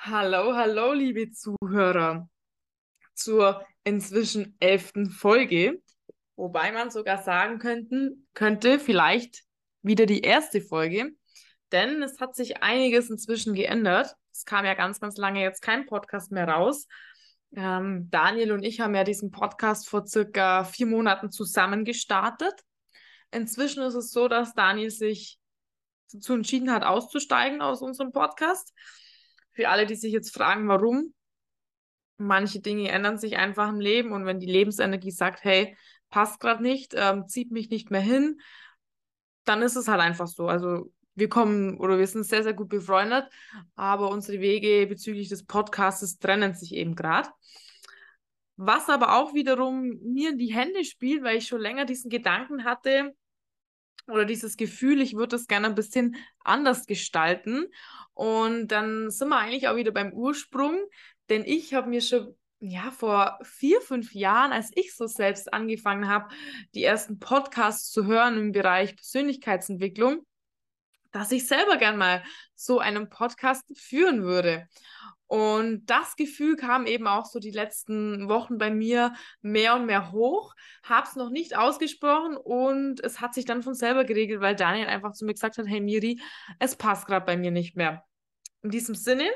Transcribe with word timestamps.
Hallo, 0.00 0.54
hallo, 0.54 0.92
liebe 0.92 1.32
Zuhörer, 1.32 2.30
zur 3.14 3.66
inzwischen 3.82 4.56
elften 4.60 5.10
Folge, 5.10 5.82
wobei 6.36 6.70
man 6.70 6.90
sogar 6.90 7.20
sagen 7.22 7.58
könnten, 7.58 8.28
könnte, 8.32 8.78
vielleicht 8.78 9.42
wieder 9.82 10.06
die 10.06 10.20
erste 10.20 10.60
Folge, 10.60 11.10
denn 11.72 12.00
es 12.00 12.20
hat 12.20 12.36
sich 12.36 12.62
einiges 12.62 13.10
inzwischen 13.10 13.54
geändert. 13.54 14.14
Es 14.32 14.44
kam 14.44 14.64
ja 14.64 14.74
ganz, 14.74 15.00
ganz 15.00 15.16
lange 15.16 15.42
jetzt 15.42 15.62
kein 15.62 15.84
Podcast 15.86 16.30
mehr 16.30 16.48
raus. 16.48 16.86
Ähm, 17.56 18.08
Daniel 18.08 18.52
und 18.52 18.62
ich 18.62 18.78
haben 18.78 18.94
ja 18.94 19.02
diesen 19.02 19.32
Podcast 19.32 19.88
vor 19.88 20.06
circa 20.06 20.62
vier 20.62 20.86
Monaten 20.86 21.32
zusammen 21.32 21.84
gestartet. 21.84 22.54
Inzwischen 23.32 23.82
ist 23.82 23.94
es 23.94 24.12
so, 24.12 24.28
dass 24.28 24.54
Daniel 24.54 24.90
sich 24.90 25.40
dazu 26.12 26.34
entschieden 26.34 26.70
hat, 26.70 26.84
auszusteigen 26.84 27.60
aus 27.60 27.82
unserem 27.82 28.12
Podcast. 28.12 28.72
Für 29.58 29.70
alle, 29.70 29.86
die 29.86 29.96
sich 29.96 30.12
jetzt 30.12 30.32
fragen, 30.32 30.68
warum, 30.68 31.12
manche 32.16 32.60
Dinge 32.60 32.92
ändern 32.92 33.18
sich 33.18 33.38
einfach 33.38 33.68
im 33.68 33.80
Leben 33.80 34.12
und 34.12 34.24
wenn 34.24 34.38
die 34.38 34.46
Lebensenergie 34.46 35.10
sagt, 35.10 35.42
hey, 35.42 35.76
passt 36.10 36.38
gerade 36.38 36.62
nicht, 36.62 36.94
ähm, 36.96 37.26
zieht 37.26 37.50
mich 37.50 37.68
nicht 37.68 37.90
mehr 37.90 38.00
hin, 38.00 38.40
dann 39.42 39.60
ist 39.60 39.74
es 39.74 39.88
halt 39.88 40.00
einfach 40.00 40.28
so. 40.28 40.46
Also 40.46 40.92
wir 41.16 41.28
kommen 41.28 41.76
oder 41.80 41.98
wir 41.98 42.06
sind 42.06 42.22
sehr, 42.22 42.44
sehr 42.44 42.54
gut 42.54 42.68
befreundet, 42.68 43.24
aber 43.74 44.10
unsere 44.10 44.38
Wege 44.38 44.86
bezüglich 44.86 45.28
des 45.28 45.44
Podcasts 45.44 46.20
trennen 46.20 46.54
sich 46.54 46.72
eben 46.72 46.94
gerade. 46.94 47.28
Was 48.54 48.88
aber 48.88 49.16
auch 49.16 49.34
wiederum 49.34 49.98
mir 50.04 50.30
in 50.30 50.38
die 50.38 50.54
Hände 50.54 50.84
spielt, 50.84 51.24
weil 51.24 51.38
ich 51.38 51.48
schon 51.48 51.60
länger 51.60 51.84
diesen 51.84 52.10
Gedanken 52.10 52.62
hatte 52.62 53.12
oder 54.08 54.24
dieses 54.24 54.56
Gefühl, 54.56 55.00
ich 55.00 55.14
würde 55.14 55.36
das 55.36 55.46
gerne 55.46 55.66
ein 55.66 55.74
bisschen 55.74 56.16
anders 56.44 56.86
gestalten. 56.86 57.66
Und 58.14 58.68
dann 58.68 59.10
sind 59.10 59.28
wir 59.28 59.38
eigentlich 59.38 59.68
auch 59.68 59.76
wieder 59.76 59.92
beim 59.92 60.12
Ursprung, 60.12 60.78
denn 61.28 61.44
ich 61.44 61.74
habe 61.74 61.88
mir 61.88 62.00
schon 62.00 62.34
ja, 62.60 62.90
vor 62.90 63.38
vier, 63.42 63.80
fünf 63.80 64.14
Jahren, 64.14 64.52
als 64.52 64.70
ich 64.74 64.94
so 64.94 65.06
selbst 65.06 65.52
angefangen 65.52 66.08
habe, 66.08 66.28
die 66.74 66.82
ersten 66.82 67.18
Podcasts 67.18 67.90
zu 67.90 68.06
hören 68.06 68.36
im 68.36 68.52
Bereich 68.52 68.96
Persönlichkeitsentwicklung, 68.96 70.26
dass 71.12 71.30
ich 71.30 71.46
selber 71.46 71.76
gern 71.76 71.96
mal 71.96 72.22
so 72.54 72.80
einen 72.80 73.08
Podcast 73.08 73.64
führen 73.76 74.22
würde. 74.22 74.68
Und 75.28 75.84
das 75.86 76.16
Gefühl 76.16 76.56
kam 76.56 76.86
eben 76.86 77.06
auch 77.06 77.26
so 77.26 77.38
die 77.38 77.50
letzten 77.50 78.30
Wochen 78.30 78.56
bei 78.56 78.70
mir 78.70 79.12
mehr 79.42 79.76
und 79.76 79.84
mehr 79.84 80.10
hoch. 80.10 80.54
Hab's 80.82 81.16
noch 81.16 81.28
nicht 81.28 81.54
ausgesprochen 81.54 82.36
und 82.38 83.04
es 83.04 83.20
hat 83.20 83.34
sich 83.34 83.44
dann 83.44 83.62
von 83.62 83.74
selber 83.74 84.04
geregelt, 84.04 84.40
weil 84.40 84.56
Daniel 84.56 84.86
einfach 84.86 85.12
zu 85.12 85.26
mir 85.26 85.34
gesagt 85.34 85.58
hat, 85.58 85.66
hey 85.68 85.80
Miri, 85.80 86.18
es 86.58 86.76
passt 86.76 87.06
gerade 87.06 87.26
bei 87.26 87.36
mir 87.36 87.50
nicht 87.50 87.76
mehr. 87.76 88.04
In 88.62 88.70
diesem 88.70 88.94
Sinne, 88.94 89.28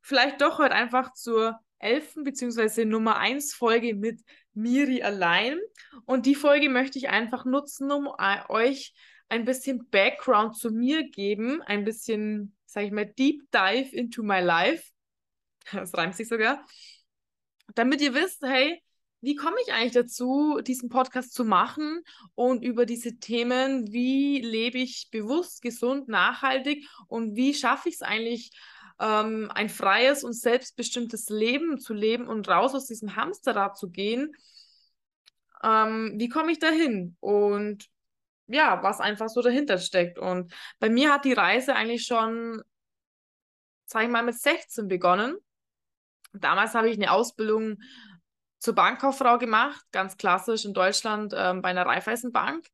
vielleicht 0.00 0.40
doch 0.40 0.58
heute 0.58 0.74
einfach 0.74 1.12
zur 1.12 1.60
elften 1.78 2.24
beziehungsweise 2.24 2.84
Nummer 2.84 3.16
eins 3.16 3.54
Folge 3.54 3.94
mit 3.94 4.20
Miri 4.52 5.04
allein. 5.04 5.60
Und 6.06 6.26
die 6.26 6.34
Folge 6.34 6.68
möchte 6.68 6.98
ich 6.98 7.08
einfach 7.08 7.44
nutzen, 7.44 7.92
um 7.92 8.08
euch 8.48 8.94
ein 9.28 9.44
bisschen 9.44 9.88
Background 9.90 10.56
zu 10.56 10.70
mir 10.70 11.08
geben, 11.08 11.62
ein 11.62 11.84
bisschen, 11.84 12.56
sag 12.66 12.82
ich 12.82 12.90
mal, 12.90 13.06
Deep 13.06 13.42
Dive 13.52 13.94
into 13.94 14.24
my 14.24 14.40
life 14.40 14.93
das 15.72 15.94
reimt 15.94 16.16
sich 16.16 16.28
sogar, 16.28 16.64
damit 17.74 18.00
ihr 18.00 18.14
wisst, 18.14 18.42
hey, 18.42 18.82
wie 19.20 19.36
komme 19.36 19.56
ich 19.64 19.72
eigentlich 19.72 19.92
dazu, 19.92 20.60
diesen 20.60 20.90
Podcast 20.90 21.32
zu 21.32 21.44
machen 21.44 22.02
und 22.34 22.62
über 22.62 22.84
diese 22.84 23.18
Themen, 23.18 23.90
wie 23.90 24.40
lebe 24.42 24.78
ich 24.78 25.08
bewusst, 25.10 25.62
gesund, 25.62 26.08
nachhaltig 26.08 26.86
und 27.08 27.34
wie 27.34 27.54
schaffe 27.54 27.88
ich 27.88 27.94
es 27.94 28.02
eigentlich, 28.02 28.52
ähm, 29.00 29.50
ein 29.54 29.68
freies 29.70 30.24
und 30.24 30.34
selbstbestimmtes 30.34 31.28
Leben 31.28 31.78
zu 31.78 31.94
leben 31.94 32.28
und 32.28 32.48
raus 32.48 32.74
aus 32.74 32.86
diesem 32.86 33.16
Hamsterrad 33.16 33.76
zu 33.76 33.90
gehen. 33.90 34.32
Ähm, 35.62 36.14
wie 36.16 36.28
komme 36.28 36.52
ich 36.52 36.58
dahin? 36.58 37.16
Und 37.20 37.88
ja, 38.46 38.82
was 38.82 39.00
einfach 39.00 39.28
so 39.28 39.40
dahinter 39.42 39.78
steckt. 39.78 40.18
Und 40.18 40.52
bei 40.78 40.90
mir 40.90 41.12
hat 41.12 41.24
die 41.24 41.32
Reise 41.32 41.74
eigentlich 41.74 42.04
schon, 42.04 42.62
sag 43.86 44.04
ich 44.04 44.10
mal, 44.10 44.22
mit 44.22 44.38
16 44.38 44.86
begonnen. 44.86 45.36
Damals 46.34 46.74
habe 46.74 46.88
ich 46.88 46.96
eine 46.96 47.12
Ausbildung 47.12 47.78
zur 48.58 48.74
Bankkauffrau 48.74 49.38
gemacht, 49.38 49.84
ganz 49.92 50.16
klassisch 50.16 50.64
in 50.64 50.74
Deutschland 50.74 51.34
ähm, 51.36 51.62
bei 51.62 51.68
einer 51.68 51.86
Raiffeisenbank. 51.86 52.66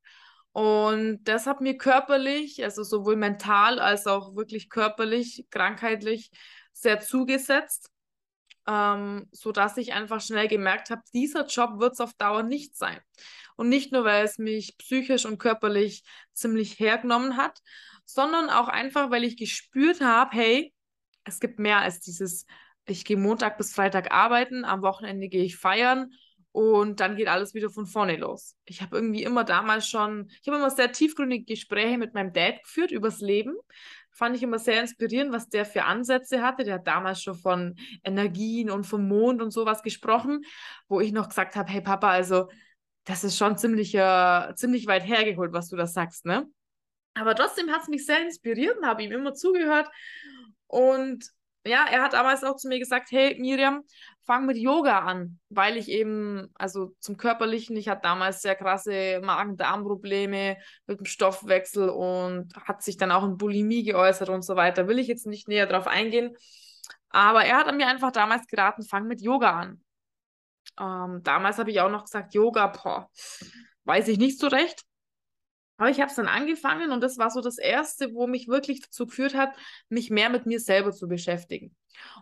Und 0.53 1.23
das 1.23 1.47
hat 1.47 1.61
mir 1.61 1.77
körperlich, 1.77 2.63
also 2.63 2.83
sowohl 2.83 3.15
mental 3.15 3.79
als 3.79 4.07
auch 4.07 4.35
wirklich 4.35 4.69
körperlich, 4.69 5.45
krankheitlich 5.49 6.31
sehr 6.73 6.99
zugesetzt, 6.99 7.89
ähm, 8.67 9.27
sodass 9.31 9.77
ich 9.77 9.93
einfach 9.93 10.21
schnell 10.21 10.47
gemerkt 10.47 10.89
habe, 10.89 11.01
dieser 11.13 11.45
Job 11.45 11.79
wird 11.79 11.93
es 11.93 11.99
auf 11.99 12.13
Dauer 12.13 12.43
nicht 12.43 12.75
sein. 12.75 12.99
Und 13.55 13.69
nicht 13.69 13.91
nur, 13.91 14.03
weil 14.03 14.25
es 14.25 14.37
mich 14.37 14.77
psychisch 14.77 15.25
und 15.25 15.37
körperlich 15.37 16.03
ziemlich 16.33 16.79
hergenommen 16.79 17.37
hat, 17.37 17.59
sondern 18.05 18.49
auch 18.49 18.67
einfach, 18.67 19.09
weil 19.09 19.23
ich 19.23 19.37
gespürt 19.37 20.01
habe, 20.01 20.31
hey, 20.35 20.73
es 21.23 21.39
gibt 21.39 21.59
mehr 21.59 21.79
als 21.79 21.99
dieses 21.99 22.45
ich 22.85 23.05
gehe 23.05 23.17
Montag 23.17 23.57
bis 23.57 23.73
Freitag 23.73 24.11
arbeiten, 24.11 24.65
am 24.65 24.81
Wochenende 24.81 25.29
gehe 25.29 25.43
ich 25.43 25.57
feiern 25.57 26.11
und 26.51 26.99
dann 26.99 27.15
geht 27.15 27.27
alles 27.27 27.53
wieder 27.53 27.69
von 27.69 27.85
vorne 27.85 28.17
los. 28.17 28.57
Ich 28.65 28.81
habe 28.81 28.97
irgendwie 28.97 29.23
immer 29.23 29.43
damals 29.43 29.87
schon, 29.87 30.29
ich 30.41 30.47
habe 30.47 30.57
immer 30.57 30.69
sehr 30.69 30.91
tiefgründige 30.91 31.45
Gespräche 31.45 31.97
mit 31.97 32.13
meinem 32.13 32.33
Dad 32.33 32.61
geführt 32.63 32.91
übers 32.91 33.21
Leben. 33.21 33.55
Fand 34.11 34.35
ich 34.35 34.43
immer 34.43 34.59
sehr 34.59 34.81
inspirierend, 34.81 35.31
was 35.31 35.47
der 35.47 35.65
für 35.65 35.85
Ansätze 35.85 36.41
hatte. 36.41 36.65
Der 36.65 36.75
hat 36.75 36.87
damals 36.87 37.23
schon 37.23 37.35
von 37.35 37.75
Energien 38.03 38.69
und 38.69 38.85
vom 38.85 39.07
Mond 39.07 39.41
und 39.41 39.51
sowas 39.51 39.81
gesprochen, 39.81 40.41
wo 40.89 40.99
ich 40.99 41.13
noch 41.13 41.29
gesagt 41.29 41.55
habe, 41.55 41.71
hey 41.71 41.81
Papa, 41.81 42.09
also 42.09 42.49
das 43.05 43.23
ist 43.23 43.37
schon 43.37 43.57
ziemlich, 43.57 43.95
äh, 43.95 44.53
ziemlich 44.55 44.87
weit 44.87 45.07
hergeholt, 45.07 45.53
was 45.53 45.69
du 45.69 45.77
da 45.77 45.87
sagst, 45.87 46.25
ne? 46.25 46.45
Aber 47.13 47.35
trotzdem 47.35 47.69
hat 47.69 47.83
es 47.83 47.87
mich 47.87 48.05
sehr 48.05 48.21
inspiriert 48.21 48.77
und 48.77 48.85
habe 48.85 49.03
ihm 49.03 49.11
immer 49.11 49.33
zugehört. 49.33 49.89
Und 50.67 51.31
ja, 51.65 51.85
er 51.89 52.01
hat 52.01 52.13
damals 52.13 52.43
auch 52.43 52.55
zu 52.55 52.67
mir 52.67 52.79
gesagt, 52.79 53.11
hey 53.11 53.37
Miriam, 53.39 53.83
fang 54.25 54.45
mit 54.45 54.57
Yoga 54.57 54.99
an, 54.99 55.39
weil 55.49 55.77
ich 55.77 55.89
eben, 55.89 56.49
also 56.55 56.95
zum 56.99 57.17
Körperlichen, 57.17 57.75
ich 57.75 57.89
hatte 57.89 58.01
damals 58.03 58.41
sehr 58.41 58.55
krasse 58.55 59.19
Magen-Darm-Probleme 59.23 60.57
mit 60.87 60.99
dem 60.99 61.05
Stoffwechsel 61.05 61.89
und 61.89 62.53
hat 62.55 62.81
sich 62.81 62.97
dann 62.97 63.11
auch 63.11 63.23
in 63.23 63.37
Bulimie 63.37 63.83
geäußert 63.83 64.29
und 64.29 64.43
so 64.43 64.55
weiter. 64.55 64.87
Will 64.87 64.99
ich 64.99 65.07
jetzt 65.07 65.27
nicht 65.27 65.47
näher 65.47 65.67
drauf 65.67 65.87
eingehen. 65.87 66.35
Aber 67.09 67.43
er 67.43 67.57
hat 67.57 67.75
mir 67.75 67.87
einfach 67.87 68.11
damals 68.11 68.47
geraten, 68.47 68.83
fang 68.83 69.05
mit 69.05 69.21
Yoga 69.21 69.51
an. 69.51 69.81
Ähm, 70.79 71.21
damals 71.23 71.57
habe 71.57 71.71
ich 71.71 71.81
auch 71.81 71.91
noch 71.91 72.05
gesagt, 72.05 72.33
Yoga, 72.33 72.67
boah, 72.67 73.09
weiß 73.83 74.07
ich 74.07 74.17
nicht 74.17 74.39
so 74.39 74.47
recht. 74.47 74.83
Aber 75.81 75.89
ich 75.89 75.99
habe 75.99 76.11
es 76.11 76.15
dann 76.15 76.27
angefangen 76.27 76.91
und 76.91 77.01
das 77.01 77.17
war 77.17 77.31
so 77.31 77.41
das 77.41 77.57
Erste, 77.57 78.13
wo 78.13 78.27
mich 78.27 78.47
wirklich 78.47 78.81
dazu 78.81 79.07
geführt 79.07 79.33
hat, 79.33 79.49
mich 79.89 80.11
mehr 80.11 80.29
mit 80.29 80.45
mir 80.45 80.59
selber 80.59 80.91
zu 80.91 81.07
beschäftigen. 81.07 81.75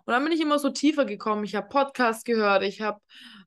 Und 0.05 0.13
dann 0.13 0.23
bin 0.23 0.31
ich 0.31 0.39
immer 0.39 0.59
so 0.59 0.69
tiefer 0.69 1.03
gekommen. 1.03 1.43
Ich 1.43 1.55
habe 1.55 1.67
Podcasts 1.67 2.23
gehört, 2.23 2.63
ich 2.63 2.79
habe 2.79 3.01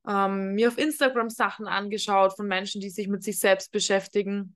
ähm, 0.06 0.52
mir 0.52 0.68
auf 0.68 0.76
Instagram 0.76 1.30
Sachen 1.30 1.66
angeschaut 1.66 2.36
von 2.36 2.46
Menschen, 2.46 2.82
die 2.82 2.90
sich 2.90 3.08
mit 3.08 3.24
sich 3.24 3.38
selbst 3.38 3.72
beschäftigen. 3.72 4.54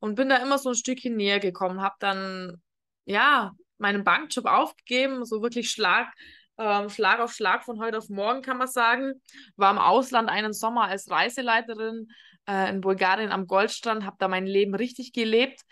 Und 0.00 0.16
bin 0.16 0.28
da 0.28 0.36
immer 0.36 0.58
so 0.58 0.68
ein 0.68 0.74
Stückchen 0.74 1.16
näher 1.16 1.40
gekommen, 1.40 1.80
habe 1.80 1.96
dann, 1.98 2.60
ja, 3.06 3.52
meinen 3.78 4.04
Bankjob 4.04 4.44
aufgegeben, 4.44 5.24
so 5.24 5.40
wirklich 5.40 5.70
Schlag, 5.70 6.12
ähm, 6.58 6.90
Schlag 6.90 7.20
auf 7.20 7.32
Schlag 7.32 7.64
von 7.64 7.80
heute 7.80 7.96
auf 7.96 8.10
morgen, 8.10 8.42
kann 8.42 8.58
man 8.58 8.68
sagen. 8.68 9.14
War 9.56 9.70
im 9.70 9.78
Ausland 9.78 10.28
einen 10.28 10.52
Sommer 10.52 10.88
als 10.88 11.10
Reiseleiterin, 11.10 12.08
äh, 12.48 12.70
in 12.70 12.80
Bulgarien 12.80 13.32
am 13.32 13.46
Goldstrand, 13.46 14.04
habe 14.04 14.16
da 14.18 14.28
mein 14.28 14.46
Leben 14.46 14.74
richtig 14.74 15.12
gelebt, 15.12 15.62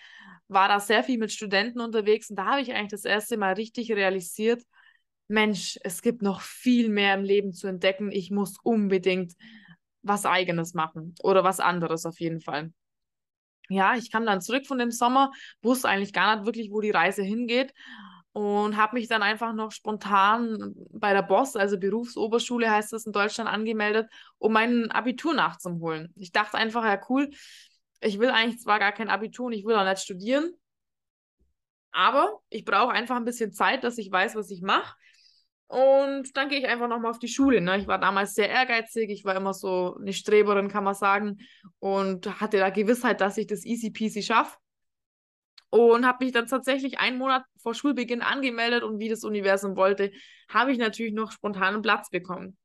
war 0.48 0.68
da 0.68 0.80
sehr 0.80 1.02
viel 1.04 1.18
mit 1.18 1.32
Studenten 1.32 1.80
unterwegs 1.80 2.30
und 2.30 2.36
da 2.36 2.46
habe 2.46 2.60
ich 2.60 2.72
eigentlich 2.72 2.90
das 2.90 3.04
erste 3.04 3.36
Mal 3.36 3.54
richtig 3.54 3.90
realisiert, 3.92 4.62
Mensch, 5.28 5.78
es 5.82 6.02
gibt 6.02 6.22
noch 6.22 6.40
viel 6.42 6.88
mehr 6.90 7.14
im 7.14 7.24
Leben 7.24 7.52
zu 7.52 7.66
entdecken. 7.66 8.12
Ich 8.12 8.30
muss 8.30 8.58
unbedingt 8.62 9.32
was 10.02 10.26
eigenes 10.26 10.74
machen 10.74 11.14
oder 11.22 11.44
was 11.44 11.60
anderes 11.60 12.04
auf 12.04 12.20
jeden 12.20 12.40
Fall. 12.40 12.72
Ja, 13.70 13.96
ich 13.96 14.12
kam 14.12 14.26
dann 14.26 14.42
zurück 14.42 14.66
von 14.66 14.78
dem 14.78 14.90
Sommer, 14.90 15.32
wusste 15.62 15.88
eigentlich 15.88 16.12
gar 16.12 16.36
nicht 16.36 16.44
wirklich, 16.44 16.70
wo 16.70 16.82
die 16.82 16.90
Reise 16.90 17.22
hingeht 17.22 17.72
und 18.34 18.76
habe 18.76 18.96
mich 18.96 19.06
dann 19.06 19.22
einfach 19.22 19.52
noch 19.52 19.70
spontan 19.70 20.74
bei 20.90 21.12
der 21.12 21.22
BOSS, 21.22 21.54
also 21.54 21.78
Berufsoberschule 21.78 22.68
heißt 22.68 22.92
das 22.92 23.06
in 23.06 23.12
Deutschland, 23.12 23.48
angemeldet, 23.48 24.10
um 24.38 24.52
mein 24.52 24.90
Abitur 24.90 25.34
nachzuholen. 25.34 26.12
Ich 26.16 26.32
dachte 26.32 26.58
einfach, 26.58 26.84
ja 26.84 27.00
cool, 27.08 27.30
ich 28.00 28.18
will 28.18 28.30
eigentlich 28.30 28.60
zwar 28.60 28.80
gar 28.80 28.90
kein 28.90 29.08
Abitur 29.08 29.46
und 29.46 29.52
ich 29.52 29.64
will 29.64 29.76
auch 29.76 29.84
nicht 29.84 30.02
studieren, 30.02 30.52
aber 31.92 32.40
ich 32.48 32.64
brauche 32.64 32.90
einfach 32.90 33.14
ein 33.14 33.24
bisschen 33.24 33.52
Zeit, 33.52 33.84
dass 33.84 33.98
ich 33.98 34.10
weiß, 34.10 34.34
was 34.34 34.50
ich 34.50 34.62
mache. 34.62 34.96
Und 35.68 36.36
dann 36.36 36.48
gehe 36.48 36.58
ich 36.58 36.66
einfach 36.66 36.88
nochmal 36.88 37.12
auf 37.12 37.20
die 37.20 37.28
Schule. 37.28 37.60
Ne? 37.60 37.78
Ich 37.78 37.86
war 37.86 38.00
damals 38.00 38.34
sehr 38.34 38.50
ehrgeizig, 38.50 39.10
ich 39.10 39.24
war 39.24 39.36
immer 39.36 39.54
so 39.54 39.96
eine 40.00 40.12
Streberin, 40.12 40.68
kann 40.68 40.82
man 40.82 40.94
sagen, 40.94 41.38
und 41.78 42.40
hatte 42.40 42.58
da 42.58 42.70
Gewissheit, 42.70 43.20
dass 43.20 43.38
ich 43.38 43.46
das 43.46 43.64
easy 43.64 43.90
peasy 43.90 44.22
schaffe. 44.22 44.56
Und 45.74 46.06
habe 46.06 46.24
mich 46.24 46.32
dann 46.32 46.46
tatsächlich 46.46 47.00
einen 47.00 47.18
Monat 47.18 47.42
vor 47.60 47.74
Schulbeginn 47.74 48.22
angemeldet 48.22 48.84
und 48.84 49.00
wie 49.00 49.08
das 49.08 49.24
Universum 49.24 49.74
wollte, 49.74 50.12
habe 50.48 50.70
ich 50.70 50.78
natürlich 50.78 51.12
noch 51.12 51.32
spontanen 51.32 51.82
Platz 51.82 52.10
bekommen. 52.10 52.56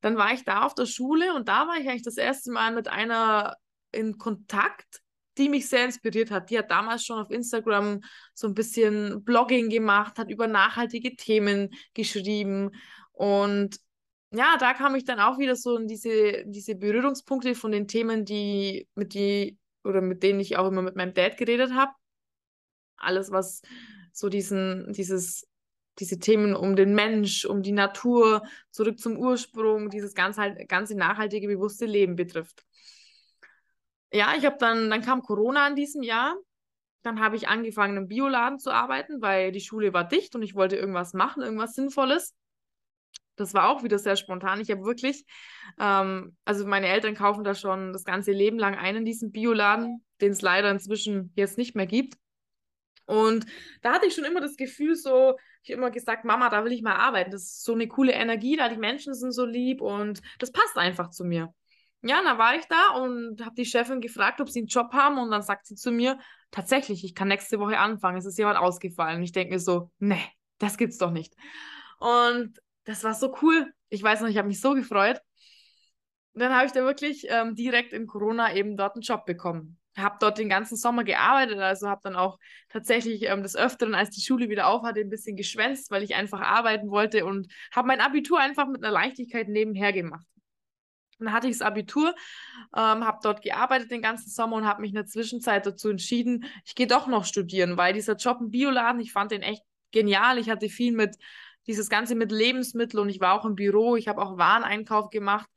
Dann 0.00 0.16
war 0.16 0.32
ich 0.32 0.42
da 0.42 0.62
auf 0.62 0.74
der 0.74 0.86
Schule 0.86 1.34
und 1.34 1.48
da 1.48 1.68
war 1.68 1.76
ich 1.78 1.86
eigentlich 1.86 2.04
das 2.04 2.16
erste 2.16 2.50
Mal 2.50 2.72
mit 2.72 2.88
einer 2.88 3.56
in 3.92 4.16
Kontakt, 4.16 5.02
die 5.36 5.50
mich 5.50 5.68
sehr 5.68 5.84
inspiriert 5.84 6.30
hat. 6.30 6.48
Die 6.48 6.56
hat 6.58 6.70
damals 6.70 7.04
schon 7.04 7.18
auf 7.18 7.30
Instagram 7.30 8.00
so 8.32 8.46
ein 8.46 8.54
bisschen 8.54 9.22
Blogging 9.24 9.68
gemacht, 9.68 10.18
hat 10.18 10.30
über 10.30 10.46
nachhaltige 10.46 11.16
Themen 11.16 11.68
geschrieben 11.92 12.70
und 13.12 13.76
ja, 14.34 14.56
da 14.58 14.72
kam 14.72 14.94
ich 14.94 15.04
dann 15.04 15.20
auch 15.20 15.38
wieder 15.38 15.54
so 15.54 15.76
in 15.76 15.86
diese, 15.86 16.44
diese 16.46 16.76
Berührungspunkte 16.76 17.54
von 17.54 17.72
den 17.72 17.86
Themen, 17.86 18.24
die 18.24 18.88
mit 18.94 19.12
die 19.12 19.58
oder 19.84 20.00
mit 20.00 20.22
denen 20.22 20.40
ich 20.40 20.56
auch 20.56 20.68
immer 20.68 20.80
mit 20.80 20.96
meinem 20.96 21.12
Dad 21.12 21.36
geredet 21.36 21.74
habe. 21.74 21.92
Alles, 22.96 23.30
was 23.30 23.62
so 24.12 24.28
diesen, 24.28 24.92
dieses, 24.92 25.48
diese 25.98 26.18
Themen 26.18 26.54
um 26.54 26.76
den 26.76 26.94
Mensch, 26.94 27.44
um 27.44 27.62
die 27.62 27.72
Natur, 27.72 28.42
zurück 28.70 28.98
zum 28.98 29.16
Ursprung, 29.18 29.90
dieses 29.90 30.14
ganz 30.14 30.38
halt, 30.38 30.68
ganze 30.68 30.96
nachhaltige, 30.96 31.48
bewusste 31.48 31.86
Leben 31.86 32.16
betrifft. 32.16 32.64
Ja, 34.12 34.34
ich 34.36 34.44
habe 34.44 34.56
dann, 34.58 34.90
dann 34.90 35.02
kam 35.02 35.22
Corona 35.22 35.68
in 35.68 35.76
diesem 35.76 36.02
Jahr. 36.02 36.36
Dann 37.02 37.18
habe 37.18 37.34
ich 37.34 37.48
angefangen, 37.48 37.96
im 37.96 38.08
Bioladen 38.08 38.60
zu 38.60 38.70
arbeiten, 38.70 39.20
weil 39.20 39.50
die 39.50 39.60
Schule 39.60 39.92
war 39.92 40.04
dicht 40.04 40.36
und 40.36 40.42
ich 40.42 40.54
wollte 40.54 40.76
irgendwas 40.76 41.14
machen, 41.14 41.42
irgendwas 41.42 41.74
Sinnvolles 41.74 42.34
das 43.36 43.54
war 43.54 43.68
auch 43.68 43.82
wieder 43.82 43.98
sehr 43.98 44.16
spontan. 44.16 44.60
Ich 44.60 44.70
habe 44.70 44.84
wirklich, 44.84 45.24
ähm, 45.78 46.36
also 46.44 46.66
meine 46.66 46.88
Eltern 46.88 47.14
kaufen 47.14 47.44
da 47.44 47.54
schon 47.54 47.92
das 47.92 48.04
ganze 48.04 48.32
Leben 48.32 48.58
lang 48.58 48.74
ein 48.74 48.96
in 48.96 49.04
diesem 49.04 49.32
Bioladen, 49.32 50.04
den 50.20 50.32
es 50.32 50.42
leider 50.42 50.70
inzwischen 50.70 51.32
jetzt 51.34 51.58
nicht 51.58 51.74
mehr 51.74 51.86
gibt. 51.86 52.14
Und 53.12 53.44
da 53.82 53.92
hatte 53.92 54.06
ich 54.06 54.14
schon 54.14 54.24
immer 54.24 54.40
das 54.40 54.56
Gefühl, 54.56 54.96
so, 54.96 55.36
ich 55.62 55.70
habe 55.70 55.82
immer 55.82 55.90
gesagt, 55.90 56.24
Mama, 56.24 56.48
da 56.48 56.64
will 56.64 56.72
ich 56.72 56.80
mal 56.80 56.96
arbeiten. 56.96 57.30
Das 57.30 57.42
ist 57.42 57.64
so 57.64 57.74
eine 57.74 57.86
coole 57.86 58.12
Energie 58.12 58.56
da, 58.56 58.70
die 58.70 58.78
Menschen 58.78 59.12
sind 59.12 59.32
so 59.32 59.44
lieb 59.44 59.82
und 59.82 60.22
das 60.38 60.50
passt 60.50 60.78
einfach 60.78 61.10
zu 61.10 61.24
mir. 61.24 61.52
Ja, 62.00 62.22
dann 62.22 62.38
war 62.38 62.56
ich 62.56 62.64
da 62.68 62.96
und 63.02 63.44
habe 63.44 63.54
die 63.54 63.66
Chefin 63.66 64.00
gefragt, 64.00 64.40
ob 64.40 64.48
sie 64.48 64.60
einen 64.60 64.68
Job 64.68 64.94
haben 64.94 65.18
und 65.18 65.30
dann 65.30 65.42
sagt 65.42 65.66
sie 65.66 65.74
zu 65.74 65.92
mir, 65.92 66.18
tatsächlich, 66.50 67.04
ich 67.04 67.14
kann 67.14 67.28
nächste 67.28 67.60
Woche 67.60 67.78
anfangen, 67.78 68.16
es 68.16 68.24
ist 68.24 68.38
jemand 68.38 68.56
ausgefallen. 68.56 69.18
Und 69.18 69.24
ich 69.24 69.32
denke 69.32 69.52
mir 69.52 69.60
so, 69.60 69.90
nee, 69.98 70.24
das 70.56 70.78
gibt's 70.78 70.96
doch 70.96 71.10
nicht. 71.10 71.34
Und 71.98 72.58
das 72.84 73.04
war 73.04 73.12
so 73.12 73.36
cool. 73.42 73.70
Ich 73.90 74.02
weiß 74.02 74.22
noch, 74.22 74.28
ich 74.28 74.38
habe 74.38 74.48
mich 74.48 74.62
so 74.62 74.72
gefreut. 74.72 75.20
Und 76.32 76.40
dann 76.40 76.54
habe 76.54 76.64
ich 76.64 76.72
da 76.72 76.82
wirklich 76.82 77.26
ähm, 77.28 77.54
direkt 77.56 77.92
in 77.92 78.06
Corona 78.06 78.54
eben 78.54 78.78
dort 78.78 78.94
einen 78.94 79.02
Job 79.02 79.26
bekommen. 79.26 79.78
Habe 79.96 80.16
dort 80.20 80.38
den 80.38 80.48
ganzen 80.48 80.76
Sommer 80.76 81.04
gearbeitet, 81.04 81.58
also 81.58 81.88
habe 81.88 82.00
dann 82.04 82.16
auch 82.16 82.38
tatsächlich 82.68 83.22
ähm, 83.24 83.42
des 83.42 83.56
Öfteren, 83.56 83.94
als 83.94 84.10
die 84.10 84.22
Schule 84.22 84.48
wieder 84.48 84.68
auf 84.68 84.82
hatte, 84.82 85.00
ein 85.00 85.10
bisschen 85.10 85.36
geschwänzt, 85.36 85.90
weil 85.90 86.02
ich 86.02 86.14
einfach 86.14 86.40
arbeiten 86.40 86.90
wollte 86.90 87.26
und 87.26 87.52
habe 87.72 87.88
mein 87.88 88.00
Abitur 88.00 88.38
einfach 88.38 88.66
mit 88.68 88.82
einer 88.82 88.92
Leichtigkeit 88.92 89.48
nebenher 89.48 89.92
gemacht. 89.92 90.24
Dann 91.18 91.32
hatte 91.32 91.46
ich 91.46 91.58
das 91.58 91.66
Abitur, 91.66 92.14
ähm, 92.74 93.04
habe 93.04 93.18
dort 93.22 93.42
gearbeitet 93.42 93.90
den 93.90 94.02
ganzen 94.02 94.30
Sommer 94.30 94.56
und 94.56 94.66
habe 94.66 94.80
mich 94.80 94.90
in 94.90 94.96
der 94.96 95.06
Zwischenzeit 95.06 95.66
dazu 95.66 95.88
entschieden, 95.90 96.46
ich 96.64 96.74
gehe 96.74 96.86
doch 96.86 97.06
noch 97.06 97.24
studieren, 97.24 97.76
weil 97.76 97.92
dieser 97.92 98.16
Job 98.16 98.38
im 98.40 98.50
Bioladen, 98.50 99.00
ich 99.00 99.12
fand 99.12 99.30
den 99.30 99.42
echt 99.42 99.62
genial. 99.92 100.38
Ich 100.38 100.50
hatte 100.50 100.68
viel 100.68 100.92
mit 100.92 101.16
dieses 101.66 101.88
Ganze 101.88 102.16
mit 102.16 102.32
Lebensmitteln 102.32 103.00
und 103.00 103.08
ich 103.08 103.20
war 103.20 103.34
auch 103.34 103.44
im 103.44 103.54
Büro, 103.54 103.94
ich 103.94 104.08
habe 104.08 104.20
auch 104.20 104.36
Wareneinkauf 104.36 105.10
gemacht, 105.10 105.48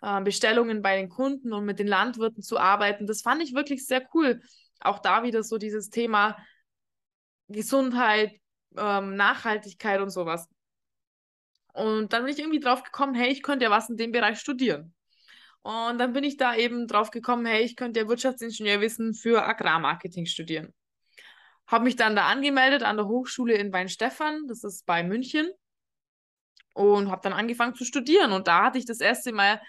äh, 0.00 0.20
Bestellungen 0.22 0.82
bei 0.82 0.96
den 0.96 1.08
Kunden 1.08 1.52
und 1.52 1.64
mit 1.64 1.78
den 1.78 1.88
Landwirten 1.88 2.42
zu 2.42 2.58
arbeiten. 2.58 3.06
Das 3.06 3.22
fand 3.22 3.42
ich 3.42 3.54
wirklich 3.54 3.86
sehr 3.86 4.06
cool. 4.14 4.40
Auch 4.80 5.00
da 5.00 5.22
wieder 5.22 5.42
so 5.42 5.58
dieses 5.58 5.90
Thema 5.90 6.36
Gesundheit, 7.48 8.32
ähm, 8.76 9.16
Nachhaltigkeit 9.16 10.00
und 10.00 10.10
sowas. 10.10 10.48
Und 11.72 12.12
dann 12.12 12.24
bin 12.24 12.32
ich 12.32 12.40
irgendwie 12.40 12.60
drauf 12.60 12.82
gekommen, 12.82 13.14
hey, 13.14 13.30
ich 13.30 13.42
könnte 13.42 13.64
ja 13.64 13.70
was 13.70 13.88
in 13.88 13.96
dem 13.96 14.12
Bereich 14.12 14.38
studieren. 14.40 14.94
Und 15.62 15.98
dann 15.98 16.12
bin 16.12 16.24
ich 16.24 16.36
da 16.36 16.54
eben 16.54 16.86
drauf 16.86 17.10
gekommen, 17.10 17.46
hey, 17.46 17.62
ich 17.62 17.76
könnte 17.76 18.00
ja 18.00 18.08
Wirtschaftsingenieurwissen 18.08 19.14
für 19.14 19.44
Agrarmarketing 19.44 20.26
studieren. 20.26 20.72
Habe 21.66 21.84
mich 21.84 21.96
dann 21.96 22.16
da 22.16 22.26
angemeldet 22.26 22.82
an 22.82 22.96
der 22.96 23.06
Hochschule 23.06 23.54
in 23.54 23.72
Weinstefan, 23.72 24.46
das 24.48 24.64
ist 24.64 24.86
bei 24.86 25.02
München. 25.02 25.50
Und 26.74 27.10
habe 27.10 27.20
dann 27.22 27.32
angefangen 27.32 27.74
zu 27.74 27.84
studieren. 27.84 28.32
Und 28.32 28.46
da 28.46 28.64
hatte 28.64 28.78
ich 28.78 28.86
das 28.86 29.00
erste 29.00 29.32
Mal 29.32 29.60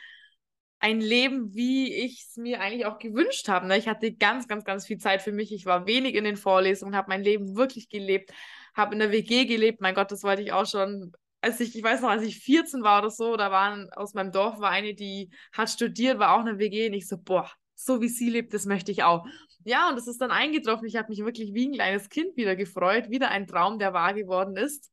ein 0.79 1.01
Leben, 1.01 1.53
wie 1.53 1.93
ich 1.93 2.25
es 2.29 2.37
mir 2.37 2.61
eigentlich 2.61 2.85
auch 2.85 2.99
gewünscht 2.99 3.49
habe. 3.49 3.67
Ne? 3.67 3.77
Ich 3.77 3.87
hatte 3.87 4.13
ganz, 4.13 4.47
ganz, 4.47 4.63
ganz 4.63 4.85
viel 4.85 4.97
Zeit 4.97 5.21
für 5.21 5.33
mich. 5.33 5.51
Ich 5.51 5.65
war 5.65 5.85
wenig 5.85 6.15
in 6.15 6.23
den 6.23 6.37
Vorlesungen, 6.37 6.95
habe 6.95 7.09
mein 7.09 7.21
Leben 7.21 7.55
wirklich 7.55 7.89
gelebt, 7.89 8.31
habe 8.73 8.93
in 8.93 8.99
der 8.99 9.11
WG 9.11 9.45
gelebt. 9.45 9.81
Mein 9.81 9.93
Gott, 9.93 10.11
das 10.11 10.23
wollte 10.23 10.41
ich 10.41 10.53
auch 10.53 10.65
schon. 10.65 11.11
Als 11.41 11.59
ich, 11.59 11.75
ich 11.75 11.83
weiß 11.83 12.01
noch, 12.01 12.09
als 12.09 12.23
ich 12.23 12.39
14 12.39 12.83
war 12.83 12.99
oder 12.99 13.11
so, 13.11 13.37
da 13.37 13.51
waren 13.51 13.89
aus 13.93 14.13
meinem 14.13 14.31
Dorf 14.31 14.59
war 14.59 14.71
eine, 14.71 14.93
die 14.93 15.29
hat 15.53 15.69
studiert, 15.69 16.19
war 16.19 16.35
auch 16.35 16.41
eine 16.41 16.59
WG. 16.59 16.87
Und 16.87 16.93
ich 16.93 17.07
so, 17.07 17.17
boah, 17.17 17.49
so 17.75 18.01
wie 18.01 18.09
sie 18.09 18.29
lebt, 18.29 18.53
das 18.53 18.65
möchte 18.65 18.91
ich 18.91 19.03
auch. 19.03 19.25
Ja, 19.65 19.89
und 19.89 19.97
es 19.97 20.07
ist 20.07 20.21
dann 20.21 20.31
eingetroffen. 20.31 20.87
Ich 20.87 20.95
habe 20.95 21.09
mich 21.09 21.19
wirklich 21.23 21.53
wie 21.53 21.67
ein 21.67 21.73
kleines 21.73 22.09
Kind 22.09 22.35
wieder 22.37 22.55
gefreut. 22.55 23.09
Wieder 23.09 23.29
ein 23.31 23.47
Traum, 23.47 23.79
der 23.79 23.93
wahr 23.93 24.13
geworden 24.13 24.55
ist. 24.55 24.91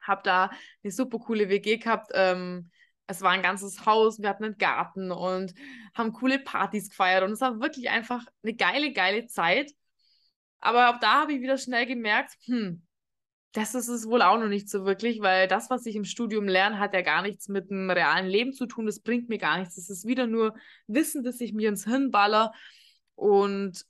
Habe 0.00 0.22
da 0.24 0.50
eine 0.82 0.92
super 0.92 1.18
coole 1.18 1.48
WG 1.48 1.78
gehabt. 1.78 2.12
Ähm, 2.14 2.70
es 3.06 3.22
war 3.22 3.30
ein 3.30 3.42
ganzes 3.42 3.86
Haus, 3.86 4.20
wir 4.20 4.28
hatten 4.28 4.44
einen 4.44 4.58
Garten 4.58 5.12
und 5.12 5.54
haben 5.94 6.12
coole 6.12 6.38
Partys 6.38 6.90
gefeiert. 6.90 7.22
Und 7.22 7.32
es 7.32 7.40
war 7.40 7.60
wirklich 7.60 7.88
einfach 7.90 8.24
eine 8.42 8.54
geile, 8.54 8.92
geile 8.92 9.26
Zeit. 9.26 9.72
Aber 10.58 10.90
auch 10.90 10.98
da 11.00 11.22
habe 11.22 11.34
ich 11.34 11.40
wieder 11.40 11.58
schnell 11.58 11.86
gemerkt, 11.86 12.36
hm, 12.46 12.82
das 13.52 13.74
ist 13.74 13.88
es 13.88 14.06
wohl 14.06 14.22
auch 14.22 14.38
noch 14.38 14.48
nicht 14.48 14.68
so 14.68 14.84
wirklich, 14.84 15.20
weil 15.20 15.48
das, 15.48 15.70
was 15.70 15.86
ich 15.86 15.96
im 15.96 16.04
Studium 16.04 16.46
lerne, 16.46 16.78
hat 16.78 16.92
ja 16.94 17.00
gar 17.02 17.22
nichts 17.22 17.48
mit 17.48 17.70
dem 17.70 17.90
realen 17.90 18.26
Leben 18.26 18.52
zu 18.52 18.66
tun. 18.66 18.86
Das 18.86 19.00
bringt 19.00 19.28
mir 19.28 19.38
gar 19.38 19.58
nichts. 19.58 19.76
Das 19.76 19.88
ist 19.88 20.06
wieder 20.06 20.26
nur 20.26 20.54
Wissen, 20.86 21.24
das 21.24 21.40
ich 21.40 21.52
mir 21.54 21.68
ins 21.70 21.84
Hirn 21.84 22.10
baller. 22.10 22.52
Und 23.14 23.84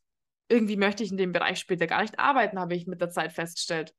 irgendwie 0.48 0.76
möchte 0.76 1.02
ich 1.02 1.10
in 1.10 1.16
dem 1.16 1.32
Bereich 1.32 1.58
später 1.58 1.86
gar 1.86 2.02
nicht 2.02 2.18
arbeiten, 2.18 2.60
habe 2.60 2.76
ich 2.76 2.86
mit 2.86 3.00
der 3.00 3.10
Zeit 3.10 3.32
festgestellt. 3.32 3.92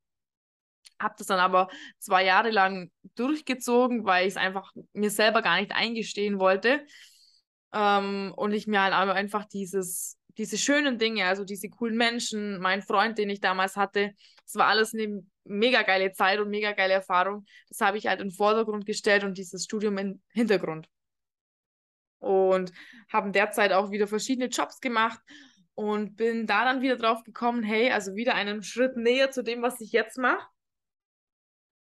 Habe 1.00 1.16
das 1.18 1.28
dann 1.28 1.40
aber 1.40 1.70
zwei 2.00 2.24
Jahre 2.26 2.50
lang 2.50 2.92
durchgezogen, 3.16 4.06
weil 4.06 4.28
ich 4.28 4.34
es 4.34 4.38
einfach 4.38 4.72
mir 4.94 5.10
selber 5.10 5.42
gar 5.42 5.60
nicht 5.60 5.72
eingestehen 5.72 6.40
wollte. 6.40 6.86
Ähm, 7.74 8.34
und 8.36 8.54
ich 8.54 8.68
mir 8.68 8.82
halt 8.82 8.94
einfach 8.94 9.46
dieses, 9.46 10.18
diese 10.38 10.58
schönen 10.58 10.98
Dinge, 10.98 11.26
also 11.26 11.44
diese 11.44 11.70
coolen 11.70 11.98
Menschen, 11.98 12.60
mein 12.60 12.82
Freund, 12.82 13.18
den 13.18 13.30
ich 13.30 13.42
damals 13.42 13.76
hatte, 13.76 14.12
das 14.46 14.56
war 14.56 14.68
alles 14.68 14.94
eine 14.94 15.24
mega 15.44 15.82
geile 15.84 16.12
Zeit 16.12 16.40
und 16.40 16.50
mega 16.50 16.72
geile 16.72 16.94
Erfahrung. 16.94 17.46
Das 17.70 17.82
habe 17.82 17.98
ich 17.98 18.08
halt 18.08 18.22
in 18.22 18.30
den 18.30 18.36
Vordergrund 18.36 18.86
gestellt 18.86 19.24
und 19.24 19.38
dieses 19.38 19.64
Studium 19.66 19.98
im 19.98 20.22
Hintergrund 20.34 20.88
und 22.20 22.72
haben 23.12 23.32
derzeit 23.32 23.72
auch 23.72 23.92
wieder 23.92 24.08
verschiedene 24.08 24.48
Jobs 24.48 24.80
gemacht 24.80 25.20
und 25.76 26.16
bin 26.16 26.48
da 26.48 26.66
dann 26.66 26.82
wieder 26.82 26.98
drauf 26.98 27.24
gekommen, 27.24 27.64
hey, 27.64 27.92
also 27.92 28.16
wieder 28.16 28.36
einen 28.36 28.64
Schritt 28.64 28.98
näher 28.98 29.32
zu 29.32 29.44
dem, 29.44 29.62
was 29.62 29.80
ich 29.82 29.92
jetzt 29.92 30.18
mache, 30.18 30.48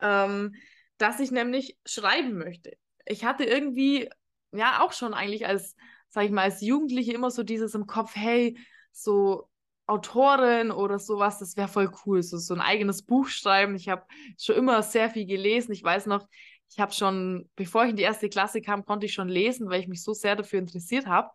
ähm, 0.02 0.54
dass 0.99 1.21
ich 1.21 1.30
nämlich 1.30 1.78
schreiben 1.87 2.37
möchte. 2.38 2.73
Ich 3.06 3.25
hatte 3.25 3.44
irgendwie, 3.44 4.09
ja, 4.52 4.82
auch 4.82 4.92
schon 4.92 5.14
eigentlich 5.14 5.47
als, 5.47 5.75
sag 6.11 6.25
ich 6.25 6.30
mal, 6.30 6.42
als 6.42 6.61
Jugendliche 6.61 7.12
immer 7.12 7.30
so 7.30 7.42
dieses 7.42 7.75
im 7.75 7.87
Kopf, 7.87 8.12
hey, 8.14 8.59
so 8.92 9.49
Autorin 9.87 10.71
oder 10.71 10.99
sowas, 10.99 11.38
das 11.38 11.56
wäre 11.56 11.68
voll 11.68 11.90
cool, 12.06 12.23
so, 12.23 12.38
so 12.38 12.54
ein 12.54 12.61
eigenes 12.61 13.02
Buch 13.02 13.28
schreiben. 13.28 13.75
Ich 13.75 13.88
habe 13.88 14.04
schon 14.38 14.56
immer 14.56 14.82
sehr 14.82 15.11
viel 15.11 15.26
gelesen. 15.26 15.73
Ich 15.73 15.82
weiß 15.82 16.06
noch, 16.06 16.26
ich 16.71 16.78
habe 16.80 16.92
schon, 16.92 17.50
bevor 17.56 17.85
ich 17.85 17.90
in 17.90 17.97
die 17.97 18.02
erste 18.02 18.28
Klasse 18.28 18.62
kam, 18.62 18.85
konnte 18.85 19.06
ich 19.06 19.12
schon 19.12 19.28
lesen, 19.28 19.68
weil 19.68 19.80
ich 19.80 19.88
mich 19.88 20.02
so 20.02 20.14
sehr 20.14 20.37
dafür 20.37 20.59
interessiert 20.59 21.06
habe. 21.06 21.30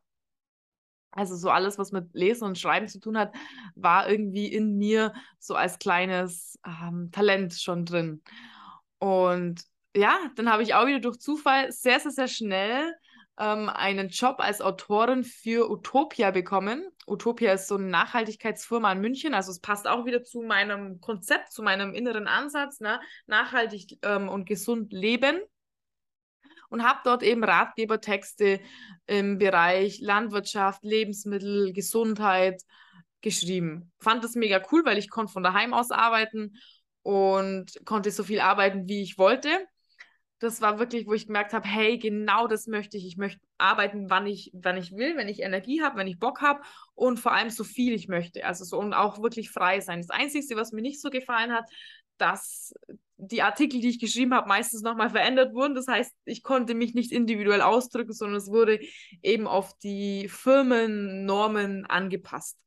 Also 1.11 1.35
so 1.35 1.49
alles, 1.49 1.77
was 1.77 1.91
mit 1.91 2.13
Lesen 2.13 2.45
und 2.45 2.59
Schreiben 2.59 2.87
zu 2.87 2.99
tun 2.99 3.17
hat, 3.17 3.33
war 3.75 4.09
irgendwie 4.09 4.47
in 4.47 4.77
mir 4.77 5.13
so 5.39 5.55
als 5.55 5.79
kleines 5.79 6.59
ähm, 6.65 7.09
Talent 7.11 7.53
schon 7.53 7.85
drin. 7.85 8.21
Und 8.99 9.61
ja, 9.95 10.17
dann 10.35 10.51
habe 10.51 10.63
ich 10.63 10.73
auch 10.73 10.87
wieder 10.87 10.99
durch 10.99 11.19
Zufall 11.19 11.71
sehr, 11.71 11.99
sehr, 11.99 12.11
sehr 12.11 12.27
schnell 12.27 12.93
ähm, 13.39 13.69
einen 13.69 14.09
Job 14.09 14.37
als 14.39 14.61
Autorin 14.61 15.23
für 15.23 15.69
Utopia 15.69 16.31
bekommen. 16.31 16.87
Utopia 17.05 17.53
ist 17.53 17.67
so 17.67 17.75
eine 17.75 17.85
Nachhaltigkeitsfirma 17.85 18.91
in 18.91 19.01
München, 19.01 19.33
also 19.33 19.51
es 19.51 19.59
passt 19.59 19.87
auch 19.87 20.05
wieder 20.05 20.23
zu 20.23 20.41
meinem 20.41 20.99
Konzept, 20.99 21.51
zu 21.51 21.61
meinem 21.61 21.93
inneren 21.93 22.27
Ansatz, 22.27 22.79
ne? 22.79 22.99
nachhaltig 23.27 23.99
ähm, 24.01 24.29
und 24.29 24.45
gesund 24.45 24.91
leben. 24.91 25.39
Und 26.69 26.83
habe 26.83 26.99
dort 27.05 27.23
eben 27.23 27.45
Ratgebertexte 27.45 28.59
im 29.05 29.37
Bereich 29.37 30.01
Landwirtschaft, 30.01 30.83
Lebensmittel, 30.83 31.71
Gesundheit 31.71 32.61
geschrieben. 33.21 33.93
Fand 33.99 34.21
das 34.25 34.35
mega 34.35 34.61
cool, 34.71 34.83
weil 34.83 34.97
ich 34.97 35.09
konnte 35.09 35.31
von 35.31 35.43
daheim 35.43 35.73
aus 35.73 35.91
arbeiten 35.91 36.57
und 37.07 37.71
konnte 37.85 38.11
so 38.11 38.23
viel 38.23 38.39
arbeiten, 38.39 38.87
wie 38.87 39.01
ich 39.01 39.17
wollte 39.17 39.49
das 40.39 40.61
war 40.61 40.77
wirklich, 40.77 41.07
wo 41.07 41.13
ich 41.13 41.27
gemerkt 41.27 41.53
habe, 41.53 41.67
hey, 41.67 41.97
genau 41.97 42.47
das 42.47 42.67
möchte 42.67 42.97
ich. 42.97 43.07
Ich 43.07 43.17
möchte 43.17 43.41
arbeiten, 43.57 44.09
wann 44.09 44.27
ich, 44.27 44.51
wann 44.53 44.77
ich 44.77 44.91
will, 44.95 45.17
wenn 45.17 45.29
ich 45.29 45.41
Energie 45.41 45.81
habe, 45.81 45.97
wenn 45.97 46.07
ich 46.07 46.19
Bock 46.19 46.41
habe 46.41 46.61
und 46.93 47.19
vor 47.19 47.31
allem 47.33 47.49
so 47.49 47.63
viel 47.63 47.93
ich 47.93 48.07
möchte. 48.07 48.45
Also 48.45 48.63
so 48.63 48.77
und 48.77 48.93
auch 48.93 49.21
wirklich 49.21 49.49
frei 49.49 49.79
sein. 49.79 49.99
Das 49.99 50.11
Einzige, 50.11 50.55
was 50.55 50.71
mir 50.71 50.81
nicht 50.81 51.01
so 51.01 51.09
gefallen 51.09 51.51
hat, 51.51 51.65
dass 52.17 52.73
die 53.17 53.41
Artikel, 53.41 53.81
die 53.81 53.89
ich 53.89 53.99
geschrieben 53.99 54.35
habe, 54.35 54.47
meistens 54.47 54.83
nochmal 54.83 55.09
verändert 55.09 55.55
wurden. 55.55 55.73
Das 55.73 55.87
heißt, 55.87 56.13
ich 56.25 56.43
konnte 56.43 56.75
mich 56.75 56.93
nicht 56.93 57.11
individuell 57.11 57.61
ausdrücken, 57.61 58.13
sondern 58.13 58.37
es 58.37 58.47
wurde 58.47 58.79
eben 59.23 59.47
auf 59.47 59.75
die 59.79 60.27
Firmennormen 60.29 61.87
angepasst. 61.87 62.59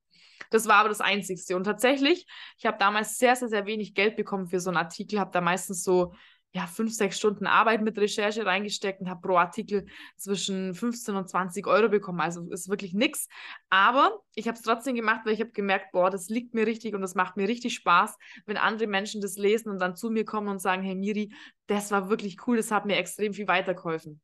Das 0.49 0.67
war 0.67 0.77
aber 0.77 0.89
das 0.89 1.01
Einzigste. 1.01 1.55
Und 1.57 1.65
tatsächlich, 1.65 2.27
ich 2.57 2.67
habe 2.67 2.79
damals 2.79 3.19
sehr, 3.19 3.37
sehr, 3.37 3.49
sehr 3.49 3.67
wenig 3.67 3.95
Geld 3.95 4.17
bekommen 4.17 4.47
für 4.47 4.61
so 4.61 4.71
einen 4.71 4.79
Artikel, 4.79 5.21
habe 5.21 5.31
da 5.33 5.41
meistens 5.41 5.85
so 5.85 6.15
ja, 6.53 6.67
fünf, 6.67 6.93
sechs 6.93 7.17
Stunden 7.17 7.47
Arbeit 7.47 7.81
mit 7.83 7.97
Recherche 7.97 8.45
reingesteckt 8.45 9.01
und 9.01 9.09
habe 9.09 9.21
pro 9.21 9.37
Artikel 9.37 9.87
zwischen 10.17 10.75
15 10.75 11.15
und 11.15 11.29
20 11.29 11.67
Euro 11.67 11.89
bekommen. 11.89 12.21
Also 12.21 12.49
ist 12.51 12.69
wirklich 12.69 12.93
nichts. 12.93 13.29
Aber 13.69 14.21
ich 14.35 14.49
habe 14.49 14.57
es 14.57 14.63
trotzdem 14.63 14.97
gemacht, 14.97 15.21
weil 15.25 15.35
ich 15.35 15.41
habe 15.41 15.53
gemerkt, 15.53 15.93
boah, 15.93 16.11
das 16.11 16.29
liegt 16.29 16.55
mir 16.55 16.67
richtig 16.67 16.95
und 16.95 17.03
das 17.03 17.15
macht 17.15 17.37
mir 17.37 17.47
richtig 17.47 17.75
Spaß, 17.75 18.17
wenn 18.47 18.57
andere 18.57 18.89
Menschen 18.89 19.21
das 19.21 19.37
lesen 19.37 19.71
und 19.71 19.79
dann 19.79 19.95
zu 19.95 20.11
mir 20.11 20.25
kommen 20.25 20.49
und 20.49 20.61
sagen, 20.61 20.83
hey 20.83 20.97
Miri, 20.97 21.33
das 21.69 21.93
war 21.93 22.11
wirklich 22.11 22.45
cool, 22.49 22.57
das 22.57 22.73
hat 22.73 22.85
mir 22.85 22.97
extrem 22.97 23.33
viel 23.33 23.47
weitergeholfen. 23.47 24.21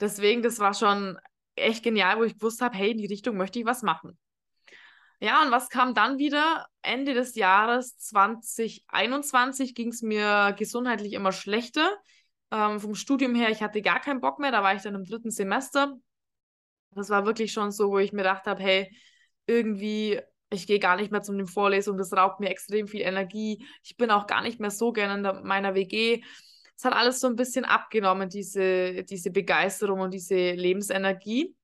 Deswegen, 0.00 0.42
das 0.42 0.58
war 0.58 0.74
schon 0.74 1.18
echt 1.54 1.84
genial, 1.84 2.18
wo 2.18 2.24
ich 2.24 2.34
gewusst 2.34 2.60
habe, 2.60 2.76
hey, 2.76 2.90
in 2.90 2.98
die 2.98 3.06
Richtung 3.06 3.36
möchte 3.36 3.60
ich 3.60 3.64
was 3.64 3.82
machen. 3.82 4.18
Ja, 5.20 5.42
und 5.42 5.50
was 5.50 5.68
kam 5.68 5.94
dann 5.94 6.18
wieder? 6.18 6.66
Ende 6.82 7.14
des 7.14 7.34
Jahres 7.34 7.96
2021 7.98 9.74
ging 9.74 9.88
es 9.88 10.02
mir 10.02 10.54
gesundheitlich 10.58 11.12
immer 11.12 11.32
schlechter. 11.32 11.96
Ähm, 12.50 12.78
vom 12.80 12.94
Studium 12.94 13.34
her, 13.34 13.50
ich 13.50 13.62
hatte 13.62 13.82
gar 13.82 14.00
keinen 14.00 14.20
Bock 14.20 14.38
mehr, 14.38 14.52
da 14.52 14.62
war 14.62 14.74
ich 14.74 14.82
dann 14.82 14.94
im 14.94 15.04
dritten 15.04 15.30
Semester. 15.30 15.96
Das 16.90 17.10
war 17.10 17.26
wirklich 17.26 17.52
schon 17.52 17.72
so, 17.72 17.90
wo 17.90 17.98
ich 17.98 18.12
mir 18.12 18.22
gedacht 18.22 18.46
habe, 18.46 18.62
hey, 18.62 18.96
irgendwie, 19.46 20.20
ich 20.50 20.66
gehe 20.66 20.78
gar 20.78 20.96
nicht 20.96 21.10
mehr 21.10 21.22
zu 21.22 21.32
den 21.32 21.46
Vorlesungen, 21.46 21.98
das 21.98 22.12
raubt 22.12 22.40
mir 22.40 22.50
extrem 22.50 22.86
viel 22.86 23.00
Energie. 23.00 23.66
Ich 23.82 23.96
bin 23.96 24.10
auch 24.10 24.26
gar 24.26 24.42
nicht 24.42 24.60
mehr 24.60 24.70
so 24.70 24.92
gerne 24.92 25.14
in 25.14 25.22
der, 25.22 25.42
meiner 25.42 25.74
WG. 25.74 26.22
Es 26.76 26.84
hat 26.84 26.92
alles 26.92 27.20
so 27.20 27.26
ein 27.26 27.36
bisschen 27.36 27.64
abgenommen, 27.64 28.28
diese, 28.28 29.04
diese 29.04 29.30
Begeisterung 29.30 30.00
und 30.00 30.12
diese 30.12 30.52
Lebensenergie. 30.52 31.54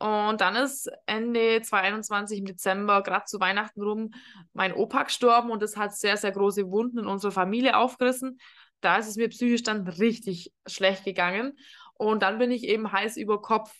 Und 0.00 0.40
dann 0.40 0.56
ist 0.56 0.90
Ende 1.04 1.60
2021 1.60 2.38
im 2.38 2.46
Dezember, 2.46 3.02
gerade 3.02 3.26
zu 3.26 3.38
Weihnachten 3.38 3.82
rum, 3.82 4.12
mein 4.54 4.72
Opa 4.72 5.02
gestorben 5.02 5.50
und 5.50 5.62
das 5.62 5.76
hat 5.76 5.94
sehr, 5.94 6.16
sehr 6.16 6.32
große 6.32 6.70
Wunden 6.70 7.00
in 7.00 7.06
unserer 7.06 7.32
Familie 7.32 7.76
aufgerissen. 7.76 8.40
Da 8.80 8.96
ist 8.96 9.08
es 9.08 9.16
mir 9.16 9.28
psychisch 9.28 9.62
dann 9.62 9.86
richtig 9.86 10.54
schlecht 10.66 11.04
gegangen. 11.04 11.52
Und 11.92 12.22
dann 12.22 12.38
bin 12.38 12.50
ich 12.50 12.64
eben 12.64 12.90
heiß 12.90 13.18
über 13.18 13.42
Kopf 13.42 13.74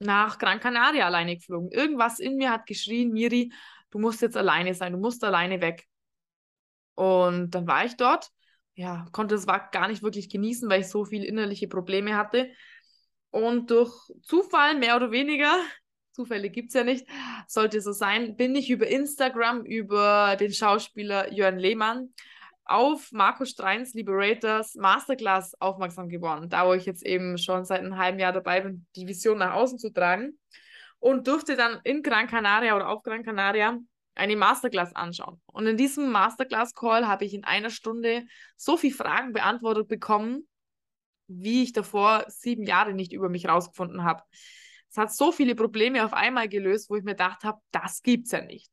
nach 0.00 0.38
Gran 0.38 0.58
Canaria 0.58 1.06
alleine 1.06 1.36
geflogen. 1.36 1.70
Irgendwas 1.70 2.18
in 2.18 2.34
mir 2.34 2.50
hat 2.50 2.66
geschrien, 2.66 3.12
Miri, 3.12 3.52
du 3.90 4.00
musst 4.00 4.22
jetzt 4.22 4.36
alleine 4.36 4.74
sein, 4.74 4.94
du 4.94 4.98
musst 4.98 5.22
alleine 5.22 5.60
weg. 5.60 5.86
Und 6.96 7.50
dann 7.50 7.68
war 7.68 7.84
ich 7.84 7.96
dort, 7.96 8.30
ja, 8.74 9.06
konnte 9.12 9.36
es 9.36 9.46
gar 9.46 9.86
nicht 9.86 10.02
wirklich 10.02 10.28
genießen, 10.28 10.68
weil 10.68 10.80
ich 10.80 10.88
so 10.88 11.04
viele 11.04 11.24
innerliche 11.24 11.68
Probleme 11.68 12.16
hatte. 12.16 12.50
Und 13.30 13.70
durch 13.70 13.92
Zufall, 14.22 14.76
mehr 14.76 14.96
oder 14.96 15.10
weniger, 15.10 15.54
Zufälle 16.12 16.48
gibt 16.48 16.68
es 16.68 16.74
ja 16.74 16.84
nicht, 16.84 17.06
sollte 17.46 17.80
so 17.80 17.92
sein, 17.92 18.36
bin 18.36 18.54
ich 18.54 18.70
über 18.70 18.86
Instagram, 18.86 19.64
über 19.64 20.36
den 20.36 20.52
Schauspieler 20.52 21.32
Jörn 21.32 21.58
Lehmann 21.58 22.14
auf 22.66 23.12
Marco 23.12 23.44
Streins 23.44 23.94
Liberators 23.94 24.74
Masterclass 24.74 25.54
aufmerksam 25.60 26.08
geworden. 26.08 26.48
Da, 26.48 26.66
wo 26.66 26.74
ich 26.74 26.84
jetzt 26.84 27.06
eben 27.06 27.38
schon 27.38 27.64
seit 27.64 27.80
einem 27.80 27.96
halben 27.96 28.18
Jahr 28.18 28.32
dabei 28.32 28.60
bin, 28.60 28.86
die 28.96 29.06
Vision 29.06 29.38
nach 29.38 29.54
außen 29.54 29.78
zu 29.78 29.90
tragen. 29.90 30.38
Und 30.98 31.28
durfte 31.28 31.56
dann 31.56 31.78
in 31.84 32.02
Gran 32.02 32.26
Canaria 32.26 32.74
oder 32.74 32.88
auf 32.88 33.02
Gran 33.02 33.22
Canaria 33.22 33.78
eine 34.16 34.34
Masterclass 34.34 34.96
anschauen. 34.96 35.40
Und 35.46 35.66
in 35.66 35.76
diesem 35.76 36.10
Masterclass-Call 36.10 37.06
habe 37.06 37.24
ich 37.24 37.34
in 37.34 37.44
einer 37.44 37.70
Stunde 37.70 38.26
so 38.56 38.76
viele 38.76 38.94
Fragen 38.94 39.32
beantwortet 39.32 39.88
bekommen, 39.88 40.48
wie 41.28 41.62
ich 41.62 41.72
davor 41.72 42.24
sieben 42.28 42.64
Jahre 42.64 42.94
nicht 42.94 43.12
über 43.12 43.28
mich 43.28 43.48
rausgefunden 43.48 44.04
habe. 44.04 44.22
Es 44.90 44.96
hat 44.96 45.14
so 45.14 45.32
viele 45.32 45.54
Probleme 45.54 46.04
auf 46.04 46.12
einmal 46.12 46.48
gelöst, 46.48 46.88
wo 46.88 46.96
ich 46.96 47.04
mir 47.04 47.12
gedacht 47.12 47.44
habe, 47.44 47.60
das 47.70 48.02
gibt's 48.02 48.32
ja 48.32 48.40
nicht. 48.40 48.72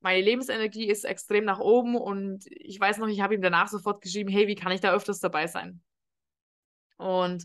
Meine 0.00 0.22
Lebensenergie 0.22 0.88
ist 0.88 1.04
extrem 1.04 1.44
nach 1.44 1.58
oben 1.58 1.96
und 1.96 2.46
ich 2.46 2.80
weiß 2.80 2.98
noch, 2.98 3.08
ich 3.08 3.20
habe 3.20 3.34
ihm 3.34 3.42
danach 3.42 3.68
sofort 3.68 4.00
geschrieben, 4.00 4.30
hey, 4.30 4.46
wie 4.46 4.54
kann 4.54 4.72
ich 4.72 4.80
da 4.80 4.94
öfters 4.94 5.20
dabei 5.20 5.46
sein? 5.46 5.82
Und 6.96 7.44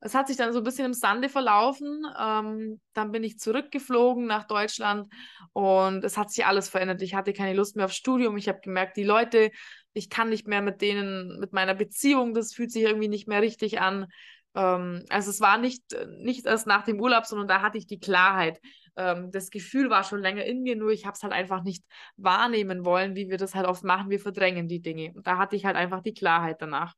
es 0.00 0.14
hat 0.14 0.28
sich 0.28 0.36
dann 0.36 0.52
so 0.52 0.58
ein 0.58 0.64
bisschen 0.64 0.86
im 0.86 0.94
Sande 0.94 1.28
verlaufen. 1.28 2.04
Ähm, 2.18 2.80
dann 2.92 3.12
bin 3.12 3.24
ich 3.24 3.38
zurückgeflogen 3.38 4.26
nach 4.26 4.46
Deutschland 4.46 5.08
und 5.52 6.04
es 6.04 6.16
hat 6.16 6.30
sich 6.30 6.46
alles 6.46 6.68
verändert. 6.68 7.02
Ich 7.02 7.14
hatte 7.14 7.32
keine 7.32 7.54
Lust 7.54 7.76
mehr 7.76 7.86
aufs 7.86 7.96
Studium. 7.96 8.36
Ich 8.36 8.48
habe 8.48 8.60
gemerkt, 8.60 8.96
die 8.96 9.04
Leute 9.04 9.50
ich 9.96 10.10
kann 10.10 10.28
nicht 10.28 10.46
mehr 10.46 10.60
mit 10.60 10.82
denen, 10.82 11.40
mit 11.40 11.54
meiner 11.54 11.74
Beziehung, 11.74 12.34
das 12.34 12.52
fühlt 12.52 12.70
sich 12.70 12.82
irgendwie 12.82 13.08
nicht 13.08 13.28
mehr 13.28 13.40
richtig 13.40 13.80
an. 13.80 14.06
Ähm, 14.54 15.04
also 15.08 15.30
es 15.30 15.40
war 15.40 15.56
nicht, 15.56 15.82
nicht 16.18 16.44
erst 16.44 16.66
nach 16.66 16.84
dem 16.84 17.00
Urlaub, 17.00 17.24
sondern 17.24 17.48
da 17.48 17.62
hatte 17.62 17.78
ich 17.78 17.86
die 17.86 17.98
Klarheit. 17.98 18.60
Ähm, 18.96 19.30
das 19.30 19.50
Gefühl 19.50 19.88
war 19.88 20.04
schon 20.04 20.20
länger 20.20 20.44
in 20.44 20.62
mir, 20.62 20.76
nur 20.76 20.90
ich 20.90 21.06
habe 21.06 21.14
es 21.14 21.22
halt 21.22 21.32
einfach 21.32 21.62
nicht 21.62 21.82
wahrnehmen 22.16 22.84
wollen, 22.84 23.16
wie 23.16 23.30
wir 23.30 23.38
das 23.38 23.54
halt 23.54 23.66
oft 23.66 23.84
machen. 23.84 24.10
Wir 24.10 24.20
verdrängen 24.20 24.68
die 24.68 24.82
Dinge. 24.82 25.12
Und 25.14 25.26
da 25.26 25.38
hatte 25.38 25.56
ich 25.56 25.64
halt 25.64 25.76
einfach 25.76 26.02
die 26.02 26.14
Klarheit 26.14 26.60
danach. 26.60 26.94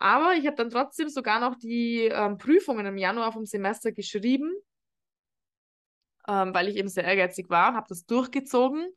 Aber 0.00 0.32
ich 0.34 0.46
habe 0.46 0.56
dann 0.56 0.70
trotzdem 0.70 1.10
sogar 1.10 1.40
noch 1.40 1.56
die 1.56 2.04
ähm, 2.04 2.38
Prüfungen 2.38 2.86
im 2.86 2.96
Januar 2.96 3.32
vom 3.32 3.44
Semester 3.44 3.92
geschrieben, 3.92 4.50
ähm, 6.26 6.54
weil 6.54 6.68
ich 6.68 6.76
eben 6.76 6.88
sehr 6.88 7.04
ehrgeizig 7.04 7.50
war, 7.50 7.74
habe 7.74 7.84
das 7.86 8.06
durchgezogen. 8.06 8.88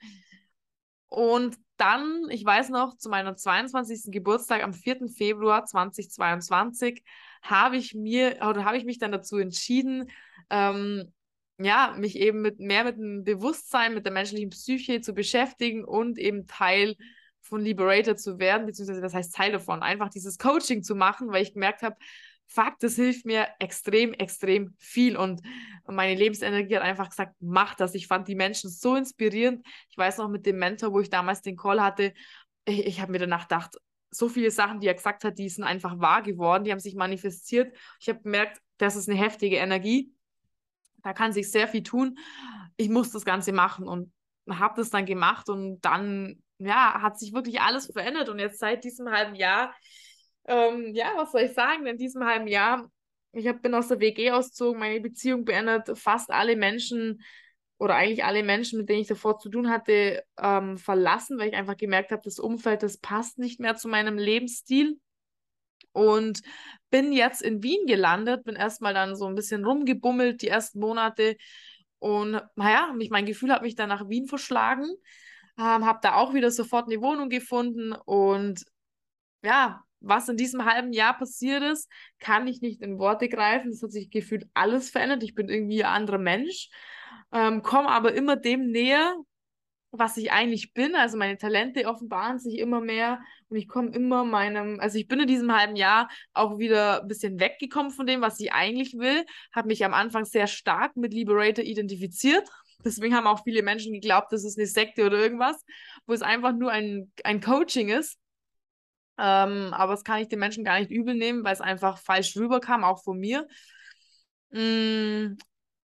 Und 1.10 1.58
dann, 1.76 2.30
ich 2.30 2.46
weiß 2.46 2.70
noch, 2.70 2.96
zu 2.96 3.10
meinem 3.10 3.36
22. 3.36 4.14
Geburtstag 4.14 4.64
am 4.64 4.74
4. 4.74 5.10
Februar 5.10 5.66
2022 5.66 7.04
habe 7.42 7.76
ich 7.76 7.94
mir 7.94 8.38
oder 8.50 8.64
habe 8.64 8.78
ich 8.78 8.86
mich 8.86 8.98
dann 8.98 9.12
dazu 9.12 9.38
entschieden, 9.38 10.10
ähm, 10.50 11.12
ja, 11.60 11.96
mich 12.00 12.18
eben 12.18 12.42
mit 12.42 12.60
mehr 12.60 12.86
mit 12.86 12.96
dem 12.96 13.26
Bewusstsein, 13.26 13.94
mit 13.94 14.06
der 14.06 14.14
menschlichen 14.14 14.52
Psyche 14.52 15.02
zu 15.02 15.14
beschäftigen 15.14 15.84
und 15.84 16.18
eben 16.18 16.48
Teil 16.48 16.96
von 17.54 17.62
Liberator 17.62 18.16
zu 18.16 18.40
werden, 18.40 18.66
beziehungsweise 18.66 19.00
das 19.00 19.14
heißt 19.14 19.36
Teil 19.36 19.52
davon, 19.52 19.84
einfach 19.84 20.10
dieses 20.10 20.40
Coaching 20.40 20.82
zu 20.82 20.96
machen, 20.96 21.32
weil 21.32 21.44
ich 21.44 21.54
gemerkt 21.54 21.84
habe, 21.84 21.96
fuck, 22.48 22.80
das 22.80 22.96
hilft 22.96 23.28
mir 23.28 23.48
extrem, 23.60 24.12
extrem 24.14 24.74
viel. 24.80 25.16
Und 25.16 25.44
meine 25.86 26.16
Lebensenergie 26.16 26.76
hat 26.76 26.82
einfach 26.82 27.10
gesagt, 27.10 27.36
mach 27.40 27.76
das. 27.76 27.94
Ich 27.94 28.08
fand 28.08 28.28
die 28.28 28.34
Menschen 28.34 28.72
so 28.72 28.96
inspirierend. 28.96 29.64
Ich 29.92 29.96
weiß 29.96 30.18
noch 30.18 30.30
mit 30.30 30.48
dem 30.48 30.58
Mentor, 30.58 30.94
wo 30.94 31.00
ich 31.00 31.12
damals 31.12 31.44
den 31.44 31.56
Call 31.56 31.80
hatte, 31.80 32.16
ich, 32.66 32.88
ich 32.88 33.02
habe 33.02 33.12
mir 33.12 33.20
danach 33.20 33.44
gedacht, 33.44 33.76
so 34.10 34.30
viele 34.30 34.50
Sachen, 34.50 34.80
die 34.80 34.88
er 34.88 34.96
gesagt 34.96 35.24
hat, 35.24 35.38
die 35.38 35.48
sind 35.48 35.64
einfach 35.64 36.00
wahr 36.00 36.24
geworden, 36.24 36.64
die 36.64 36.72
haben 36.72 36.80
sich 36.80 36.96
manifestiert. 36.96 37.78
Ich 38.00 38.10
habe 38.10 38.24
gemerkt, 38.24 38.64
das 38.80 38.96
ist 38.96 39.08
eine 39.08 39.20
heftige 39.20 39.58
Energie. 39.58 40.12
Da 41.04 41.14
kann 41.14 41.34
sich 41.34 41.52
sehr 41.52 41.68
viel 41.68 41.84
tun. 41.84 42.18
Ich 42.78 42.90
muss 42.90 43.12
das 43.12 43.26
Ganze 43.26 43.52
machen 43.52 43.88
und 43.88 44.12
habe 44.50 44.74
das 44.76 44.90
dann 44.90 45.06
gemacht 45.06 45.50
und 45.50 45.82
dann 45.82 46.40
ja, 46.66 47.02
hat 47.02 47.20
sich 47.20 47.34
wirklich 47.34 47.62
alles 47.62 47.88
verändert 47.88 48.30
und 48.30 48.40
jetzt 48.40 48.60
seit 48.60 48.84
diesem 48.84 49.10
halben 49.10 49.36
Jahr 49.36 49.74
ähm, 50.46 50.94
ja, 50.94 51.14
was 51.16 51.32
soll 51.32 51.42
ich 51.42 51.54
sagen? 51.54 51.86
In 51.86 51.98
diesem 51.98 52.26
halben 52.26 52.48
Jahr, 52.48 52.90
ich 53.32 53.48
hab, 53.48 53.62
bin 53.62 53.74
aus 53.74 53.88
der 53.88 54.00
WG 54.00 54.32
ausgezogen, 54.32 54.80
meine 54.80 55.00
Beziehung 55.02 55.46
beendet, 55.46 55.98
fast 55.98 56.30
alle 56.32 56.56
Menschen 56.56 57.22
oder 57.78 57.96
eigentlich 57.96 58.24
alle 58.24 58.44
Menschen, 58.44 58.80
mit 58.80 58.90
denen 58.90 59.02
ich 59.02 59.08
davor 59.08 59.40
zu 59.40 59.50
tun 59.50 59.70
hatte, 59.70 60.24
ähm, 60.38 60.78
verlassen, 60.78 61.38
weil 61.38 61.50
ich 61.50 61.56
einfach 61.56 61.78
gemerkt 61.78 62.12
habe, 62.12 62.22
das 62.24 62.40
Umfeld, 62.40 62.84
das 62.84 62.98
passt 62.98 63.40
nicht 63.40 63.60
mehr 63.60 63.76
zu 63.76 63.88
meinem 63.88 64.18
Lebensstil. 64.18 65.00
Und 65.92 66.42
bin 66.90 67.14
jetzt 67.14 67.44
in 67.44 67.62
Wien 67.62 67.86
gelandet, 67.86 68.46
bin 68.46 68.56
erstmal 68.56 68.96
dann 68.96 69.16
so 69.16 69.28
ein 69.28 69.36
bisschen 69.36 69.64
rumgebummelt 69.64 70.42
die 70.42 70.48
ersten 70.48 70.80
Monate. 70.80 71.38
Und 72.00 72.42
naja, 72.56 72.92
mich, 72.96 73.12
mein 73.12 73.28
Gefühl 73.28 73.52
hat 73.52 73.62
mich 73.62 73.76
dann 73.76 73.90
nach 73.90 74.10
Wien 74.10 74.28
verschlagen. 74.28 74.88
Ähm, 75.58 75.86
habe 75.86 76.00
da 76.02 76.16
auch 76.16 76.34
wieder 76.34 76.50
sofort 76.52 76.88
eine 76.88 77.02
Wohnung 77.02 77.30
gefunden 77.30 77.94
und 77.94 78.64
ja, 79.44 79.84
was 80.00 80.28
in 80.30 80.38
diesem 80.38 80.66
halben 80.66 80.94
Jahr 80.94 81.18
passiert 81.18 81.64
ist, 81.64 81.90
kann 82.20 82.48
ich 82.48 82.62
nicht 82.62 82.82
in 82.82 83.00
Worte 83.00 83.30
greifen. 83.30 83.72
Es 83.72 83.82
hat 83.82 83.92
sich 83.92 84.10
gefühlt 84.10 84.48
alles 84.54 84.90
verändert. 84.90 85.24
Ich 85.24 85.36
bin 85.36 85.50
irgendwie 85.50 85.84
ein 85.84 85.92
anderer 85.94 86.18
Mensch, 86.18 86.70
ähm, 87.32 87.62
komme 87.62 87.90
aber 87.90 88.14
immer 88.14 88.36
dem 88.36 88.68
näher, 88.72 89.16
was 89.92 90.18
ich 90.18 90.32
eigentlich 90.32 90.74
bin. 90.74 90.96
Also 90.96 91.18
meine 91.18 91.38
Talente 91.38 91.86
offenbaren 91.86 92.40
sich 92.40 92.58
immer 92.58 92.82
mehr 92.82 93.22
und 93.50 93.58
ich 93.58 93.68
komme 93.68 93.92
immer 93.92 94.26
meinem, 94.26 94.80
also 94.80 94.98
ich 94.98 95.08
bin 95.08 95.20
in 95.20 95.28
diesem 95.28 95.56
halben 95.56 95.76
Jahr 95.76 96.10
auch 96.34 96.58
wieder 96.58 97.02
ein 97.02 97.08
bisschen 97.08 97.40
weggekommen 97.40 97.92
von 97.92 98.08
dem, 98.08 98.22
was 98.22 98.40
ich 98.40 98.52
eigentlich 98.52 98.96
will. 98.98 99.24
Habe 99.54 99.68
mich 99.68 99.86
am 99.86 99.94
Anfang 99.94 100.26
sehr 100.26 100.48
stark 100.48 100.98
mit 100.98 101.14
Liberator 101.14 101.64
identifiziert. 101.64 102.50
Deswegen 102.84 103.16
haben 103.16 103.28
auch 103.28 103.44
viele 103.44 103.64
Menschen 103.64 103.94
geglaubt, 103.94 104.32
das 104.32 104.44
ist 104.44 104.58
eine 104.58 104.68
Sekte 104.68 105.06
oder 105.06 105.18
irgendwas, 105.18 105.64
wo 106.06 106.14
es 106.14 106.22
einfach 106.22 106.54
nur 106.54 106.72
ein, 106.72 107.12
ein 107.24 107.42
Coaching 107.42 107.90
ist. 107.90 108.18
Ähm, 109.18 109.74
aber 109.74 109.94
das 109.94 110.04
kann 110.04 110.22
ich 110.22 110.28
den 110.28 110.40
Menschen 110.40 110.64
gar 110.64 110.80
nicht 110.80 110.92
übel 110.92 111.14
nehmen, 111.14 111.44
weil 111.44 111.54
es 111.54 111.62
einfach 111.62 111.98
falsch 112.00 112.36
rüberkam, 112.36 112.84
auch 112.84 113.04
von 113.04 113.20
mir. 113.20 113.48
Mm, 114.52 115.38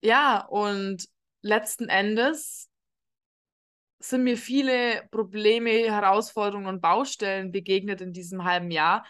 ja, 0.02 0.46
und 0.46 1.08
letzten 1.42 1.88
Endes 1.90 2.70
sind 4.00 4.24
mir 4.24 4.38
viele 4.38 5.08
Probleme, 5.12 5.70
Herausforderungen 5.72 6.68
und 6.68 6.82
Baustellen 6.82 7.52
begegnet 7.52 8.02
in 8.02 8.12
diesem 8.12 8.44
halben 8.44 8.70
Jahr, 8.72 9.06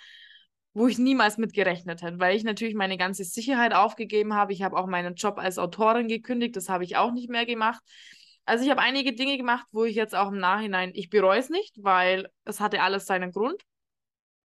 wo 0.73 0.87
ich 0.87 0.97
niemals 0.97 1.37
mit 1.37 1.53
gerechnet 1.53 2.01
hätte, 2.01 2.19
weil 2.19 2.35
ich 2.35 2.43
natürlich 2.43 2.75
meine 2.75 2.97
ganze 2.97 3.23
Sicherheit 3.23 3.73
aufgegeben 3.73 4.33
habe. 4.33 4.53
Ich 4.53 4.63
habe 4.63 4.77
auch 4.77 4.87
meinen 4.87 5.15
Job 5.15 5.37
als 5.37 5.57
Autorin 5.59 6.07
gekündigt, 6.07 6.55
das 6.55 6.69
habe 6.69 6.83
ich 6.83 6.97
auch 6.97 7.11
nicht 7.11 7.29
mehr 7.29 7.45
gemacht. 7.45 7.81
Also 8.45 8.65
ich 8.65 8.71
habe 8.71 8.81
einige 8.81 9.13
Dinge 9.13 9.37
gemacht, 9.37 9.65
wo 9.71 9.85
ich 9.85 9.95
jetzt 9.95 10.15
auch 10.15 10.29
im 10.29 10.39
Nachhinein, 10.39 10.91
ich 10.93 11.09
bereue 11.09 11.39
es 11.39 11.49
nicht, 11.49 11.75
weil 11.81 12.27
es 12.43 12.59
hatte 12.59 12.81
alles 12.81 13.05
seinen 13.05 13.31
Grund. 13.31 13.61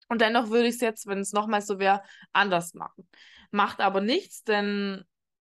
Und 0.09 0.21
dennoch 0.21 0.51
würde 0.51 0.69
ich 0.69 0.77
es 0.77 0.81
jetzt, 0.81 1.07
wenn 1.07 1.19
es 1.19 1.33
nochmal 1.33 1.63
so 1.63 1.79
wäre, 1.79 2.03
anders 2.33 2.75
machen. 2.75 3.09
Macht 3.51 3.81
aber 3.81 4.01
nichts, 4.01 4.43
denn 4.43 5.05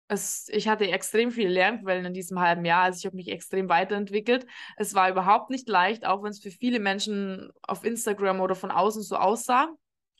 es, 0.09 0.49
ich 0.49 0.69
hatte 0.69 0.91
extrem 0.91 1.31
viele 1.31 1.51
Lernquellen 1.51 2.05
in 2.05 2.13
diesem 2.13 2.41
halben 2.41 2.65
Jahr. 2.65 2.83
Also 2.83 2.99
ich 2.99 3.07
habe 3.07 3.17
mich 3.17 3.29
extrem 3.29 3.69
weiterentwickelt. 3.69 4.47
Es 4.77 4.95
war 4.95 5.09
überhaupt 5.09 5.51
nicht 5.51 5.69
leicht, 5.69 6.05
auch 6.05 6.23
wenn 6.23 6.31
es 6.31 6.41
für 6.41 6.51
viele 6.51 6.81
Menschen 6.81 7.53
auf 7.63 7.85
Instagram 7.85 8.41
oder 8.41 8.57
von 8.57 8.73
außen 8.73 9.03
so 9.03 9.17
aussah. 9.17 9.69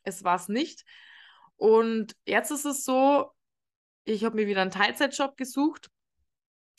Es 0.03 0.25
war 0.25 0.37
es 0.37 0.49
nicht. 0.49 0.85
Und 1.57 2.17
jetzt 2.25 2.51
ist 2.51 2.65
es 2.65 2.85
so, 2.85 3.31
ich 4.05 4.25
habe 4.25 4.37
mir 4.37 4.47
wieder 4.47 4.63
einen 4.63 4.71
Teilzeitjob 4.71 5.37
gesucht, 5.37 5.91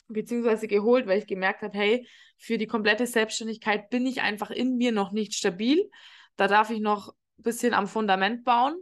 beziehungsweise 0.08 0.68
geholt, 0.68 1.08
weil 1.08 1.20
ich 1.20 1.28
gemerkt 1.28 1.62
habe, 1.62 1.78
hey, 1.78 2.08
für 2.38 2.58
die 2.58 2.68
komplette 2.68 3.06
Selbstständigkeit 3.06 3.90
bin 3.90 4.06
ich 4.06 4.22
einfach 4.22 4.50
in 4.50 4.78
mir 4.78 4.92
noch 4.92 5.12
nicht 5.12 5.34
stabil. 5.34 5.90
Da 6.36 6.48
darf 6.48 6.70
ich 6.70 6.80
noch 6.80 7.10
ein 7.10 7.44
bisschen 7.44 7.74
am 7.74 7.88
Fundament 7.88 8.44
bauen. 8.44 8.76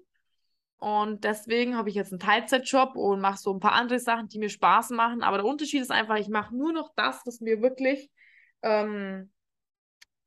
Und 0.77 1.25
deswegen 1.25 1.75
habe 1.75 1.89
ich 1.89 1.95
jetzt 1.95 2.13
einen 2.13 2.21
Teilzeitjob 2.21 2.95
und 2.95 3.19
mache 3.19 3.37
so 3.37 3.53
ein 3.53 3.59
paar 3.59 3.73
andere 3.73 3.99
Sachen, 3.99 4.29
die 4.29 4.39
mir 4.39 4.49
Spaß 4.49 4.91
machen. 4.91 5.21
Aber 5.21 5.37
der 5.37 5.45
Unterschied 5.45 5.81
ist 5.81 5.91
einfach, 5.91 6.15
ich 6.15 6.29
mache 6.29 6.55
nur 6.55 6.71
noch 6.71 6.93
das, 6.95 7.21
was 7.25 7.41
mir 7.41 7.61
wirklich, 7.61 8.09
ähm, 8.61 9.29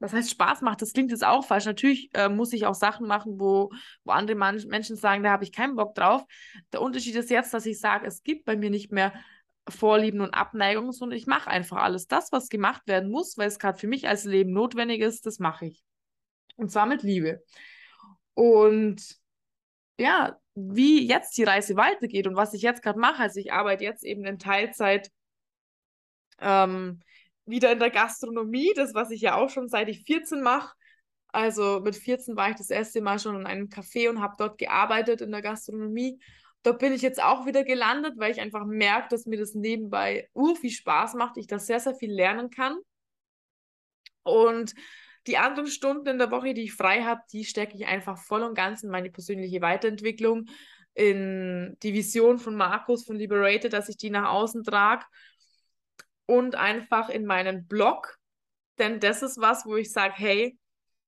was 0.03 0.13
heißt 0.13 0.31
Spaß 0.31 0.63
macht. 0.63 0.83
Das 0.83 0.93
klingt 0.93 1.13
jetzt 1.13 1.25
auch 1.25 1.45
falsch. 1.45 1.65
Natürlich 1.65 2.11
äh, 2.15 2.29
muss 2.29 2.53
ich 2.53 2.67
auch 2.67 2.75
Sachen 2.75 3.07
machen, 3.07 3.39
wo, 3.39 3.71
wo 4.05 4.11
andere 4.13 4.37
Man 4.37 4.61
Menschen 4.67 4.97
sagen, 4.97 5.23
da 5.23 5.31
habe 5.31 5.45
ich 5.45 5.53
keinen 5.53 5.77
Bock 5.77 5.95
drauf. 5.95 6.25
Der 6.73 6.83
Unterschied 6.83 7.15
ist 7.15 7.31
jetzt, 7.31 7.55
dass 7.55 7.67
ich 7.67 7.79
sage, 7.79 8.07
es 8.07 8.25
gibt 8.25 8.45
bei 8.45 8.57
mir 8.57 8.71
nicht 8.71 8.91
mehr 8.91 9.13
Vorlieben 9.69 10.21
und 10.21 10.35
Abneigungen, 10.35 10.91
sondern 10.91 11.17
ich 11.17 11.29
mache 11.29 11.49
einfach 11.49 11.77
alles. 11.77 12.09
Das, 12.09 12.33
was 12.33 12.49
gemacht 12.49 12.83
werden 12.87 13.11
muss, 13.11 13.39
weil 13.39 13.47
es 13.47 13.61
gerade 13.61 13.79
für 13.79 13.87
mich 13.87 14.09
als 14.09 14.25
Leben 14.25 14.53
notwendig 14.53 15.01
ist, 15.01 15.25
das 15.25 15.39
mache 15.39 15.67
ich. 15.67 15.85
Und 16.57 16.73
zwar 16.73 16.87
mit 16.87 17.05
Liebe. 17.05 17.45
Und 18.35 19.01
ja, 19.99 20.37
wie 20.57 21.07
jetzt 21.07 21.39
die 21.39 21.45
Reise 21.45 21.77
weitergeht 21.77 22.27
und 22.27 22.35
was 22.35 22.55
ich 22.55 22.63
jetzt 22.63 22.83
gerade 22.83 22.99
mache. 22.99 23.23
Also 23.23 23.39
ich 23.39 23.53
arbeite 23.53 23.85
jetzt 23.85 24.03
eben 24.03 24.25
in 24.25 24.41
Teilzeit 24.41 25.13
ähm, 26.41 27.03
wieder 27.47 27.73
in 27.73 27.79
der 27.79 27.91
Gastronomie, 27.91 28.73
das, 28.75 28.95
was 28.95 29.11
ich 29.11 29.21
ja 29.21 29.37
auch 29.37 29.51
schon 29.51 29.69
seit 29.69 29.89
ich 29.89 30.05
14 30.05 30.43
mache. 30.43 30.75
Also 31.29 31.81
mit 31.81 31.97
14 31.97 32.37
war 32.37 32.51
ich 32.51 32.57
das 32.57 32.71
erste 32.71 33.01
Mal 33.01 33.19
schon 33.19 33.37
in 33.37 33.47
einem 33.47 33.69
Café 33.69 34.09
und 34.11 34.21
habe 34.21 34.35
dort 34.39 34.59
gearbeitet 34.59 35.23
in 35.23 35.31
der 35.31 35.43
Gastronomie. 35.43 36.21
Dort 36.63 36.79
bin 36.79 36.93
ich 36.93 37.03
jetzt 37.03 37.23
auch 37.23 37.47
wieder 37.47 37.65
gelandet, 37.65 38.15
weil 38.19 38.31
ich 38.31 38.41
einfach 38.41 38.65
merke, 38.65 39.09
dass 39.09 39.27
mir 39.27 39.39
das 39.39 39.55
nebenbei 39.55 40.29
ur 40.35 40.55
viel 40.55 40.71
Spaß 40.71 41.15
macht, 41.15 41.37
ich 41.37 41.47
da 41.47 41.59
sehr, 41.59 41.81
sehr 41.81 41.95
viel 41.95 42.13
lernen 42.13 42.51
kann. 42.51 42.77
Und 44.23 44.75
die 45.27 45.39
anderen 45.39 45.69
Stunden 45.69 46.07
in 46.09 46.19
der 46.19 46.31
Woche, 46.31 46.55
die 46.55 46.65
ich 46.65 46.75
frei 46.75 47.03
habe, 47.03 47.21
die 47.33 47.45
stecke 47.45 47.77
ich 47.77 47.87
einfach 47.87 48.19
voll 48.19 48.43
und 48.43 48.55
ganz 48.55 48.83
in 48.83 48.91
meine 48.91 49.11
persönliche 49.11 49.61
Weiterentwicklung, 49.61 50.47
in 50.95 51.77
die 51.83 51.95
Vision 51.95 52.39
von 52.39 52.55
Markus 52.55 53.05
von 53.05 53.17
Liberated, 53.17 53.73
dass 53.73 53.89
ich 53.89 53.97
die 53.97 54.11
nach 54.11 54.31
außen 54.31 54.63
trage 54.63 55.05
und 56.27 56.55
einfach 56.55 57.09
in 57.09 57.25
meinen 57.27 57.67
Blog, 57.67 58.19
denn 58.79 59.01
das 59.01 59.23
ist 59.23 59.39
was, 59.39 59.67
wo 59.67 59.77
ich 59.77 59.93
sage, 59.93 60.15
hey, 60.17 60.59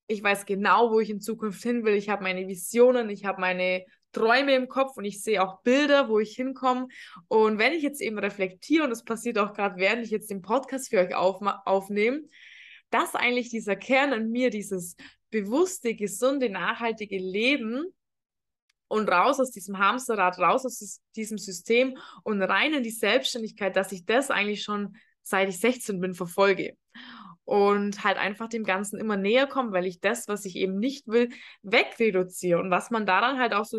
ich 0.07 0.23
weiß 0.23 0.45
genau, 0.47 0.91
wo 0.91 1.01
ich 1.01 1.11
in 1.11 1.21
Zukunft 1.21 1.63
hin 1.63 1.85
will. 1.85 1.95
Ich 1.95 2.09
habe 2.09 2.23
meine 2.23 2.47
Visionen, 2.47 3.09
ich 3.09 3.25
habe 3.25 3.41
meine 3.41 3.85
Träume 4.13 4.55
im 4.55 4.69
Kopf 4.69 4.97
und 4.97 5.05
ich 5.05 5.23
sehe 5.23 5.43
auch 5.43 5.63
Bilder, 5.63 6.09
wo 6.09 6.21
ich 6.21 6.37
hinkomme. 6.37 6.89
Und 7.29 7.59
wenn 7.59 7.73
ich 7.73 7.83
jetzt 7.83 8.01
eben 8.01 8.19
reflektiere, 8.19 8.85
und 8.85 8.91
das 8.91 9.05
passiert 9.05 9.39
auch 9.39 9.55
gerade, 9.55 9.77
während 9.77 10.05
ich 10.05 10.11
jetzt 10.11 10.31
den 10.31 10.43
Podcast 10.43 10.91
für 10.91 11.01
euch 11.01 11.15
auf, 11.15 11.41
aufnehme, 11.65 12.23
dass 12.91 13.15
eigentlich 13.15 13.51
dieser 13.51 13.77
Kern 13.77 14.13
in 14.13 14.31
mir, 14.31 14.51
dieses 14.51 14.97
bewusste, 15.31 15.95
gesunde, 15.95 16.49
nachhaltige 16.49 17.19
Leben 17.19 17.87
und 18.95 19.09
raus 19.09 19.41
aus 19.41 19.51
diesem 19.51 19.79
Hamsterrad, 19.81 20.39
raus 20.39 20.65
aus 20.65 21.01
diesem 21.17 21.37
System 21.37 21.99
und 22.23 22.41
rein 22.41 22.75
in 22.75 22.85
die 22.85 22.91
Selbstständigkeit, 22.91 23.75
dass 23.75 23.91
ich 23.91 24.07
das 24.07 24.31
eigentlich 24.31 24.63
schon 24.63 24.97
seit 25.23 25.49
ich 25.49 25.59
16 25.59 26.01
bin 26.01 26.15
verfolge 26.15 26.77
und 27.45 28.05
halt 28.05 28.19
einfach 28.19 28.49
dem 28.49 28.63
Ganzen 28.63 29.01
immer 29.01 29.17
näher 29.17 29.49
komme, 29.49 29.73
weil 29.73 29.87
ich 29.87 29.99
das, 30.01 30.29
was 30.29 30.45
ich 30.45 30.55
eben 30.55 30.79
nicht 30.79 31.09
will, 31.09 31.29
wegreduziere. 31.63 32.61
Und 32.61 32.71
was 32.71 32.93
man 32.93 33.05
daran 33.05 33.41
halt 33.41 33.53
auch 33.53 33.65
so, 33.65 33.79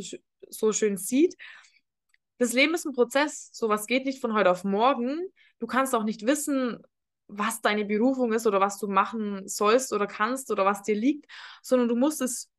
so 0.50 0.74
schön 0.74 0.98
sieht, 0.98 1.36
das 2.38 2.52
Leben 2.52 2.74
ist 2.74 2.86
ein 2.86 2.92
Prozess. 2.92 3.50
Sowas 3.54 3.88
geht 3.88 4.06
nicht 4.06 4.20
von 4.20 4.34
heute 4.34 4.52
auf 4.52 4.66
morgen. 4.66 5.26
Du 5.60 5.68
kannst 5.68 5.96
auch 5.96 6.04
nicht 6.04 6.26
wissen, 6.26 6.84
was 7.28 7.62
deine 7.62 7.86
Berufung 7.86 8.34
ist 8.34 8.46
oder 8.46 8.60
was 8.60 8.78
du 8.78 8.88
machen 8.88 9.48
sollst 9.48 9.94
oder 9.94 10.08
kannst 10.08 10.52
oder 10.52 10.66
was 10.66 10.84
dir 10.84 10.96
liegt, 10.96 11.26
sondern 11.62 11.88
du 11.88 11.96
musst 11.96 12.22
es 12.22 12.52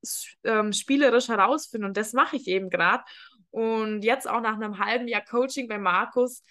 ähm, 0.45 0.73
spielerisch 0.73 1.29
herausfinden 1.29 1.87
und 1.87 1.97
das 1.97 2.13
mache 2.13 2.37
ich 2.37 2.49
eben 2.49 2.71
gerade. 2.71 3.05
Und 3.51 4.03
jetzt 4.03 4.29
auch 4.29 4.41
nach 4.41 4.57
einem 4.57 4.79
halben 4.79 5.09
Jahr 5.09 5.25
Coaching 5.25 5.69
bei 5.69 5.79
Markus 5.79 6.43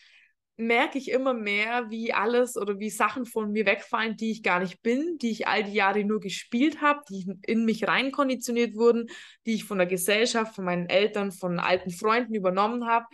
merke 0.58 0.98
ich 0.98 1.12
immer 1.12 1.34
mehr, 1.34 1.90
wie 1.90 2.14
alles 2.14 2.56
oder 2.56 2.80
wie 2.80 2.90
Sachen 2.90 3.26
von 3.26 3.52
mir 3.52 3.66
wegfallen, 3.66 4.16
die 4.16 4.32
ich 4.32 4.44
gar 4.44 4.60
nicht 4.60 4.82
bin, 4.82 5.18
die 5.18 5.32
ich 5.32 5.48
all 5.48 5.64
die 5.64 5.74
Jahre 5.74 6.04
nur 6.06 6.22
gespielt 6.22 6.82
habe, 6.82 7.02
die 7.10 7.30
in 7.46 7.66
mich 7.66 7.88
reinkonditioniert 7.88 8.76
wurden, 8.76 9.08
die 9.46 9.56
ich 9.56 9.66
von 9.66 9.78
der 9.78 9.88
Gesellschaft, 9.88 10.56
von 10.56 10.66
meinen 10.66 10.88
Eltern, 10.88 11.32
von 11.32 11.60
alten 11.60 11.92
Freunden 11.92 12.34
übernommen 12.34 12.88
habe 12.88 13.06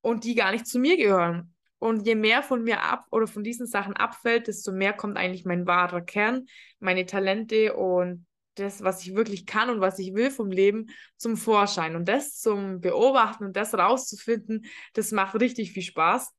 und 0.00 0.24
die 0.24 0.36
gar 0.36 0.52
nicht 0.52 0.66
zu 0.66 0.78
mir 0.78 0.96
gehören. 0.96 1.54
Und 1.80 2.06
je 2.06 2.14
mehr 2.14 2.42
von 2.42 2.62
mir 2.62 2.82
ab 2.82 3.06
oder 3.10 3.26
von 3.26 3.42
diesen 3.42 3.66
Sachen 3.66 3.94
abfällt, 3.94 4.48
desto 4.48 4.70
mehr 4.70 4.92
kommt 4.92 5.16
eigentlich 5.16 5.46
mein 5.46 5.66
wahrer 5.66 6.02
Kern, 6.02 6.46
meine 6.78 7.06
Talente 7.06 7.74
und 7.74 8.26
das, 8.54 8.84
was 8.84 9.02
ich 9.02 9.14
wirklich 9.14 9.46
kann 9.46 9.70
und 9.70 9.80
was 9.80 9.98
ich 9.98 10.12
will 10.12 10.30
vom 10.30 10.50
Leben, 10.50 10.90
zum 11.16 11.38
Vorschein. 11.38 11.96
Und 11.96 12.06
das 12.06 12.38
zum 12.38 12.82
Beobachten 12.82 13.44
und 13.44 13.56
das 13.56 13.72
rauszufinden, 13.72 14.66
das 14.92 15.10
macht 15.10 15.40
richtig 15.40 15.72
viel 15.72 15.82
Spaß. 15.82 16.34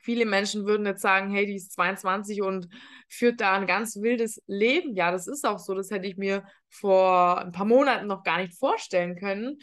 Viele 0.00 0.26
Menschen 0.26 0.64
würden 0.64 0.86
jetzt 0.86 1.02
sagen, 1.02 1.32
hey, 1.32 1.44
die 1.44 1.56
ist 1.56 1.72
22 1.72 2.40
und 2.42 2.68
führt 3.08 3.40
da 3.40 3.54
ein 3.54 3.66
ganz 3.66 3.96
wildes 3.96 4.40
Leben. 4.46 4.94
Ja, 4.94 5.10
das 5.10 5.26
ist 5.26 5.44
auch 5.44 5.58
so. 5.58 5.74
Das 5.74 5.90
hätte 5.90 6.06
ich 6.06 6.16
mir 6.16 6.44
vor 6.70 7.38
ein 7.38 7.50
paar 7.50 7.66
Monaten 7.66 8.06
noch 8.06 8.22
gar 8.22 8.38
nicht 8.38 8.56
vorstellen 8.56 9.16
können. 9.16 9.58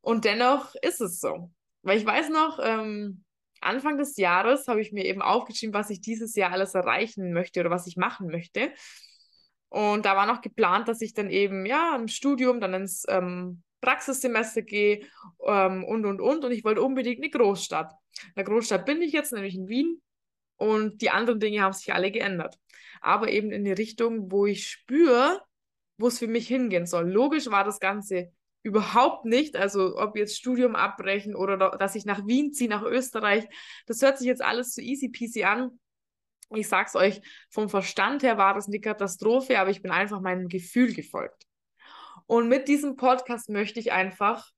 Und 0.00 0.24
dennoch 0.24 0.74
ist 0.80 1.02
es 1.02 1.20
so. 1.20 1.50
Weil 1.82 1.98
ich 1.98 2.06
weiß 2.06 2.30
noch, 2.30 2.58
ähm, 2.62 3.24
Anfang 3.60 3.98
des 3.98 4.16
Jahres 4.16 4.68
habe 4.68 4.80
ich 4.80 4.92
mir 4.92 5.04
eben 5.04 5.22
aufgeschrieben, 5.22 5.74
was 5.74 5.90
ich 5.90 6.00
dieses 6.00 6.34
Jahr 6.34 6.52
alles 6.52 6.74
erreichen 6.74 7.32
möchte 7.32 7.60
oder 7.60 7.70
was 7.70 7.86
ich 7.86 7.96
machen 7.96 8.28
möchte. 8.28 8.72
Und 9.68 10.04
da 10.04 10.16
war 10.16 10.26
noch 10.26 10.40
geplant, 10.40 10.88
dass 10.88 11.00
ich 11.00 11.14
dann 11.14 11.30
eben 11.30 11.64
ja 11.64 11.94
im 11.94 12.08
Studium, 12.08 12.60
dann 12.60 12.74
ins 12.74 13.04
ähm, 13.08 13.62
Praxissemester 13.80 14.62
gehe 14.62 15.06
ähm, 15.46 15.84
und 15.84 16.04
und 16.06 16.20
und. 16.20 16.44
Und 16.44 16.50
ich 16.50 16.64
wollte 16.64 16.82
unbedingt 16.82 17.18
eine 17.18 17.30
Großstadt. 17.30 17.92
In 18.26 18.32
der 18.36 18.44
Großstadt 18.44 18.84
bin 18.84 19.00
ich 19.00 19.12
jetzt, 19.12 19.32
nämlich 19.32 19.54
in 19.54 19.68
Wien. 19.68 20.02
Und 20.56 21.00
die 21.00 21.10
anderen 21.10 21.40
Dinge 21.40 21.62
haben 21.62 21.72
sich 21.72 21.94
alle 21.94 22.10
geändert. 22.10 22.58
Aber 23.00 23.30
eben 23.30 23.50
in 23.50 23.64
die 23.64 23.72
Richtung, 23.72 24.30
wo 24.30 24.44
ich 24.44 24.66
spüre, 24.66 25.40
wo 25.96 26.08
es 26.08 26.18
für 26.18 26.26
mich 26.26 26.48
hingehen 26.48 26.86
soll. 26.86 27.10
Logisch 27.10 27.50
war 27.50 27.64
das 27.64 27.80
Ganze 27.80 28.32
überhaupt 28.62 29.24
nicht. 29.24 29.56
Also 29.56 29.96
ob 29.96 30.16
jetzt 30.16 30.36
Studium 30.36 30.76
abbrechen 30.76 31.34
oder 31.34 31.76
dass 31.78 31.94
ich 31.94 32.04
nach 32.04 32.26
Wien 32.26 32.52
ziehe, 32.52 32.70
nach 32.70 32.82
Österreich. 32.82 33.46
Das 33.86 34.02
hört 34.02 34.18
sich 34.18 34.26
jetzt 34.26 34.42
alles 34.42 34.74
so 34.74 34.80
easy 34.80 35.08
peasy 35.08 35.44
an. 35.44 35.78
Ich 36.52 36.68
sag's 36.68 36.96
euch, 36.96 37.20
vom 37.48 37.68
Verstand 37.68 38.22
her 38.22 38.36
war 38.36 38.54
das 38.54 38.66
eine 38.66 38.80
Katastrophe, 38.80 39.60
aber 39.60 39.70
ich 39.70 39.82
bin 39.82 39.92
einfach 39.92 40.20
meinem 40.20 40.48
Gefühl 40.48 40.92
gefolgt. 40.92 41.46
Und 42.26 42.48
mit 42.48 42.68
diesem 42.68 42.96
Podcast 42.96 43.48
möchte 43.48 43.80
ich 43.80 43.92
einfach 43.92 44.50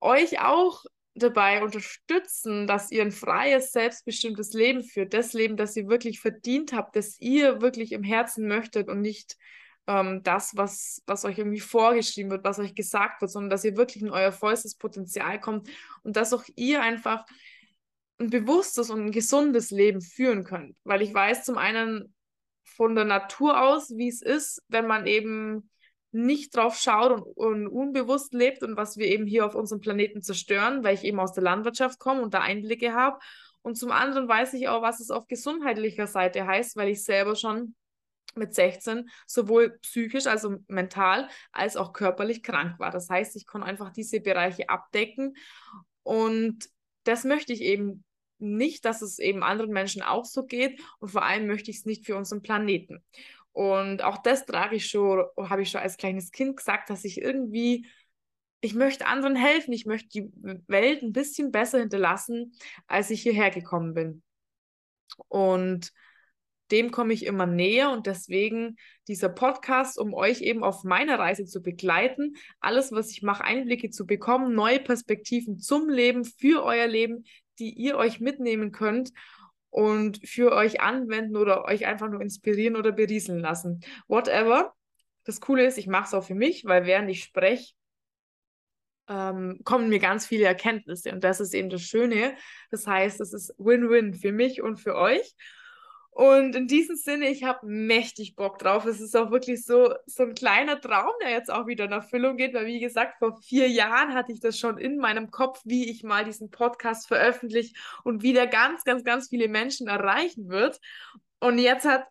euch 0.00 0.40
auch 0.40 0.84
dabei 1.14 1.62
unterstützen, 1.62 2.66
dass 2.66 2.90
ihr 2.90 3.02
ein 3.02 3.12
freies, 3.12 3.72
selbstbestimmtes 3.72 4.52
Leben 4.52 4.82
führt. 4.82 5.14
Das 5.14 5.32
Leben, 5.32 5.56
das 5.56 5.76
ihr 5.76 5.88
wirklich 5.88 6.20
verdient 6.20 6.72
habt, 6.72 6.96
das 6.96 7.20
ihr 7.20 7.60
wirklich 7.60 7.92
im 7.92 8.02
Herzen 8.02 8.46
möchtet 8.46 8.88
und 8.88 9.00
nicht 9.00 9.36
ähm, 9.88 10.22
das, 10.22 10.54
was, 10.54 11.02
was 11.06 11.24
euch 11.24 11.38
irgendwie 11.38 11.60
vorgeschrieben 11.60 12.30
wird, 12.30 12.44
was 12.44 12.58
euch 12.58 12.74
gesagt 12.74 13.22
wird, 13.22 13.30
sondern 13.30 13.50
dass 13.50 13.64
ihr 13.64 13.76
wirklich 13.76 14.02
in 14.02 14.10
euer 14.10 14.32
vollstes 14.32 14.76
Potenzial 14.76 15.40
kommt 15.40 15.68
und 16.02 16.16
dass 16.16 16.34
auch 16.34 16.44
ihr 16.54 16.82
einfach 16.82 17.24
ein 18.18 18.28
bewusstes 18.30 18.90
und 18.90 19.06
ein 19.06 19.12
gesundes 19.12 19.70
Leben 19.70 20.02
führen 20.02 20.44
könnt. 20.44 20.76
Weil 20.84 21.00
ich 21.00 21.14
weiß 21.14 21.44
zum 21.44 21.56
einen 21.56 22.14
von 22.64 22.94
der 22.94 23.06
Natur 23.06 23.62
aus, 23.62 23.90
wie 23.96 24.08
es 24.08 24.20
ist, 24.20 24.62
wenn 24.68 24.86
man 24.86 25.06
eben 25.06 25.70
nicht 26.10 26.54
drauf 26.54 26.76
schaut 26.76 27.12
und, 27.12 27.22
und, 27.36 27.66
unbewusst 27.66 28.34
lebt 28.34 28.62
und 28.62 28.76
was 28.76 28.98
wir 28.98 29.06
eben 29.06 29.26
hier 29.26 29.46
auf 29.46 29.54
unserem 29.54 29.80
Planeten 29.80 30.22
zerstören, 30.22 30.84
weil 30.84 30.94
ich 30.94 31.04
eben 31.04 31.20
aus 31.20 31.32
der 31.32 31.44
Landwirtschaft 31.44 31.98
komme 31.98 32.20
und 32.20 32.34
da 32.34 32.40
Einblicke 32.40 32.92
habe. 32.92 33.18
Und 33.62 33.76
zum 33.76 33.90
anderen 33.90 34.28
weiß 34.28 34.54
ich 34.54 34.68
auch, 34.68 34.82
was 34.82 35.00
es 35.00 35.10
auf 35.10 35.26
gesundheitlicher 35.28 36.06
Seite 36.06 36.46
heißt, 36.46 36.76
weil 36.76 36.88
ich 36.88 37.04
selber 37.04 37.36
schon 37.36 37.74
mit 38.38 38.54
16 38.54 39.08
sowohl 39.26 39.78
psychisch, 39.80 40.26
also 40.26 40.56
mental, 40.68 41.28
als 41.52 41.76
auch 41.76 41.92
körperlich 41.92 42.42
krank 42.42 42.78
war. 42.78 42.90
Das 42.90 43.10
heißt, 43.10 43.36
ich 43.36 43.46
konnte 43.46 43.66
einfach 43.66 43.90
diese 43.90 44.20
Bereiche 44.20 44.68
abdecken 44.68 45.36
und 46.02 46.68
das 47.04 47.24
möchte 47.24 47.52
ich 47.52 47.62
eben 47.62 48.04
nicht, 48.38 48.84
dass 48.84 49.02
es 49.02 49.18
eben 49.18 49.42
anderen 49.42 49.70
Menschen 49.70 50.02
auch 50.02 50.24
so 50.24 50.44
geht 50.44 50.80
und 51.00 51.08
vor 51.08 51.24
allem 51.24 51.46
möchte 51.46 51.70
ich 51.70 51.78
es 51.78 51.86
nicht 51.86 52.06
für 52.06 52.16
unseren 52.16 52.42
Planeten. 52.42 53.02
Und 53.52 54.02
auch 54.02 54.18
das 54.18 54.46
trage 54.46 54.76
ich 54.76 54.86
schon, 54.86 55.24
habe 55.36 55.62
ich 55.62 55.70
schon 55.70 55.80
als 55.80 55.96
kleines 55.96 56.30
Kind 56.30 56.56
gesagt, 56.56 56.90
dass 56.90 57.04
ich 57.04 57.20
irgendwie, 57.20 57.88
ich 58.60 58.74
möchte 58.74 59.06
anderen 59.06 59.34
helfen, 59.34 59.72
ich 59.72 59.84
möchte 59.84 60.08
die 60.08 60.30
Welt 60.68 61.02
ein 61.02 61.12
bisschen 61.12 61.50
besser 61.50 61.80
hinterlassen, 61.80 62.52
als 62.86 63.10
ich 63.10 63.22
hierher 63.22 63.50
gekommen 63.50 63.94
bin. 63.94 64.22
Und 65.28 65.92
dem 66.70 66.90
komme 66.90 67.12
ich 67.12 67.24
immer 67.26 67.46
näher 67.46 67.90
und 67.90 68.06
deswegen 68.06 68.76
dieser 69.06 69.28
Podcast, 69.28 69.98
um 69.98 70.14
euch 70.14 70.40
eben 70.42 70.62
auf 70.62 70.84
meiner 70.84 71.18
Reise 71.18 71.44
zu 71.46 71.62
begleiten, 71.62 72.36
alles, 72.60 72.92
was 72.92 73.10
ich 73.10 73.22
mache, 73.22 73.44
Einblicke 73.44 73.90
zu 73.90 74.06
bekommen, 74.06 74.54
neue 74.54 74.80
Perspektiven 74.80 75.58
zum 75.58 75.88
Leben, 75.88 76.24
für 76.24 76.64
euer 76.64 76.86
Leben, 76.86 77.24
die 77.58 77.70
ihr 77.70 77.96
euch 77.96 78.20
mitnehmen 78.20 78.72
könnt 78.72 79.12
und 79.70 80.26
für 80.26 80.52
euch 80.52 80.80
anwenden 80.80 81.36
oder 81.36 81.64
euch 81.64 81.86
einfach 81.86 82.08
nur 82.08 82.20
inspirieren 82.20 82.76
oder 82.76 82.92
berieseln 82.92 83.40
lassen. 83.40 83.80
Whatever. 84.06 84.74
Das 85.24 85.40
Coole 85.40 85.66
ist, 85.66 85.76
ich 85.76 85.86
mache 85.86 86.06
es 86.06 86.14
auch 86.14 86.24
für 86.24 86.34
mich, 86.34 86.64
weil 86.64 86.86
während 86.86 87.10
ich 87.10 87.22
spreche, 87.22 87.74
ähm, 89.08 89.60
kommen 89.64 89.88
mir 89.88 89.98
ganz 89.98 90.26
viele 90.26 90.44
Erkenntnisse 90.44 91.12
und 91.12 91.24
das 91.24 91.40
ist 91.40 91.54
eben 91.54 91.70
das 91.70 91.82
Schöne. 91.82 92.36
Das 92.70 92.86
heißt, 92.86 93.20
es 93.20 93.32
ist 93.32 93.54
Win-Win 93.58 94.14
für 94.14 94.32
mich 94.32 94.62
und 94.62 94.78
für 94.78 94.94
euch. 94.94 95.34
Und 96.18 96.56
in 96.56 96.66
diesem 96.66 96.96
Sinne, 96.96 97.28
ich 97.28 97.44
habe 97.44 97.64
mächtig 97.64 98.34
Bock 98.34 98.58
drauf. 98.58 98.84
Es 98.86 99.00
ist 99.00 99.16
auch 99.16 99.30
wirklich 99.30 99.64
so, 99.64 99.94
so 100.06 100.24
ein 100.24 100.34
kleiner 100.34 100.80
Traum, 100.80 101.12
der 101.22 101.30
jetzt 101.30 101.48
auch 101.48 101.68
wieder 101.68 101.84
in 101.84 101.92
Erfüllung 101.92 102.36
geht, 102.36 102.54
weil 102.54 102.66
wie 102.66 102.80
gesagt, 102.80 103.20
vor 103.20 103.40
vier 103.40 103.68
Jahren 103.68 104.14
hatte 104.14 104.32
ich 104.32 104.40
das 104.40 104.58
schon 104.58 104.78
in 104.78 104.98
meinem 104.98 105.30
Kopf, 105.30 105.60
wie 105.64 105.88
ich 105.88 106.02
mal 106.02 106.24
diesen 106.24 106.50
Podcast 106.50 107.06
veröffentliche 107.06 107.72
und 108.02 108.24
wie 108.24 108.32
der 108.32 108.48
ganz, 108.48 108.82
ganz, 108.82 109.04
ganz 109.04 109.28
viele 109.28 109.46
Menschen 109.46 109.86
erreichen 109.86 110.48
wird. 110.48 110.80
Und 111.38 111.58
jetzt 111.58 111.86
hat 111.86 112.04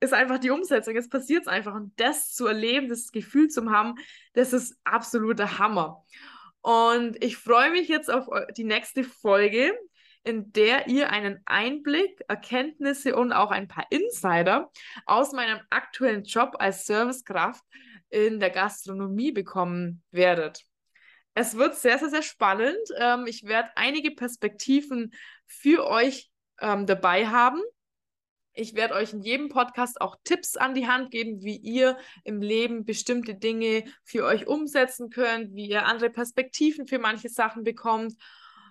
ist 0.00 0.14
einfach 0.14 0.38
die 0.38 0.50
Umsetzung. 0.50 0.96
Jetzt 0.96 1.12
passiert 1.12 1.42
es 1.42 1.46
einfach. 1.48 1.76
Und 1.76 1.92
das 2.00 2.34
zu 2.34 2.48
erleben, 2.48 2.88
das 2.88 3.12
Gefühl 3.12 3.46
zu 3.46 3.70
haben, 3.70 3.94
das 4.32 4.52
ist 4.52 4.76
absoluter 4.82 5.60
Hammer. 5.60 6.04
Und 6.60 7.22
ich 7.22 7.36
freue 7.36 7.70
mich 7.70 7.86
jetzt 7.86 8.10
auf 8.10 8.26
die 8.56 8.64
nächste 8.64 9.04
Folge 9.04 9.72
in 10.24 10.52
der 10.52 10.88
ihr 10.88 11.10
einen 11.10 11.40
Einblick, 11.46 12.22
Erkenntnisse 12.28 13.16
und 13.16 13.32
auch 13.32 13.50
ein 13.50 13.68
paar 13.68 13.86
Insider 13.90 14.70
aus 15.06 15.32
meinem 15.32 15.60
aktuellen 15.70 16.24
Job 16.24 16.56
als 16.58 16.86
Servicekraft 16.86 17.64
in 18.08 18.40
der 18.40 18.50
Gastronomie 18.50 19.32
bekommen 19.32 20.02
werdet. 20.10 20.64
Es 21.34 21.56
wird 21.56 21.76
sehr, 21.76 21.98
sehr, 21.98 22.10
sehr 22.10 22.22
spannend. 22.22 22.76
Ähm, 22.98 23.26
ich 23.26 23.44
werde 23.44 23.70
einige 23.74 24.10
Perspektiven 24.10 25.12
für 25.46 25.86
euch 25.86 26.30
ähm, 26.60 26.86
dabei 26.86 27.26
haben. 27.26 27.60
Ich 28.54 28.74
werde 28.74 28.94
euch 28.94 29.14
in 29.14 29.22
jedem 29.22 29.48
Podcast 29.48 29.98
auch 30.02 30.16
Tipps 30.24 30.58
an 30.58 30.74
die 30.74 30.86
Hand 30.86 31.10
geben, 31.10 31.42
wie 31.42 31.56
ihr 31.56 31.96
im 32.22 32.42
Leben 32.42 32.84
bestimmte 32.84 33.34
Dinge 33.34 33.84
für 34.04 34.26
euch 34.26 34.46
umsetzen 34.46 35.08
könnt, 35.08 35.54
wie 35.54 35.70
ihr 35.70 35.86
andere 35.86 36.10
Perspektiven 36.10 36.86
für 36.86 36.98
manche 36.98 37.30
Sachen 37.30 37.64
bekommt 37.64 38.14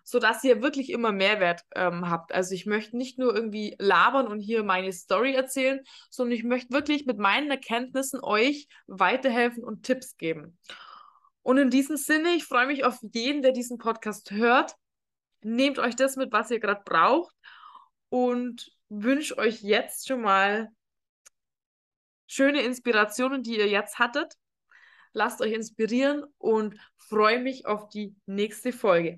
sodass 0.04 0.44
ihr 0.44 0.62
wirklich 0.62 0.90
immer 0.90 1.12
Mehrwert 1.12 1.62
ähm, 1.76 2.10
habt. 2.10 2.34
Also 2.34 2.54
ich 2.54 2.66
möchte 2.66 2.98
nicht 2.98 3.20
nur 3.20 3.36
irgendwie 3.36 3.76
labern 3.80 4.28
und 4.28 4.40
hier 4.40 4.64
meine 4.64 4.92
Story 4.92 5.34
erzählen, 5.34 5.82
sondern 6.10 6.36
ich 6.36 6.44
möchte 6.44 6.74
wirklich 6.74 7.06
mit 7.06 7.18
meinen 7.18 7.52
Erkenntnissen 7.52 8.20
euch 8.24 8.68
weiterhelfen 8.88 9.64
und 9.64 9.84
Tipps 9.84 10.18
geben. 10.18 10.58
Und 11.44 11.58
in 11.58 11.70
diesem 11.70 11.98
Sinne, 11.98 12.30
ich 12.36 12.46
freue 12.46 12.68
mich 12.68 12.84
auf 12.84 13.00
jeden, 13.14 13.42
der 13.42 13.52
diesen 13.52 13.78
Podcast 13.78 14.32
hört. 14.32 14.76
Nehmt 15.42 15.80
euch 15.80 15.96
das 15.96 16.16
mit, 16.16 16.32
was 16.32 16.52
ihr 16.52 16.60
gerade 16.60 16.84
braucht 16.86 17.36
und 18.10 18.72
wünsche 18.90 19.38
euch 19.38 19.62
jetzt 19.62 20.08
schon 20.08 20.22
mal 20.22 20.70
schöne 22.28 22.62
Inspirationen, 22.62 23.42
die 23.42 23.58
ihr 23.58 23.68
jetzt 23.68 23.98
hattet. 23.98 24.36
Lasst 25.14 25.42
euch 25.42 25.54
inspirieren 25.54 26.24
und 26.38 26.78
freue 26.96 27.40
mich 27.40 27.66
auf 27.66 27.90
die 27.90 28.16
nächste 28.26 28.72
Folge. 28.72 29.18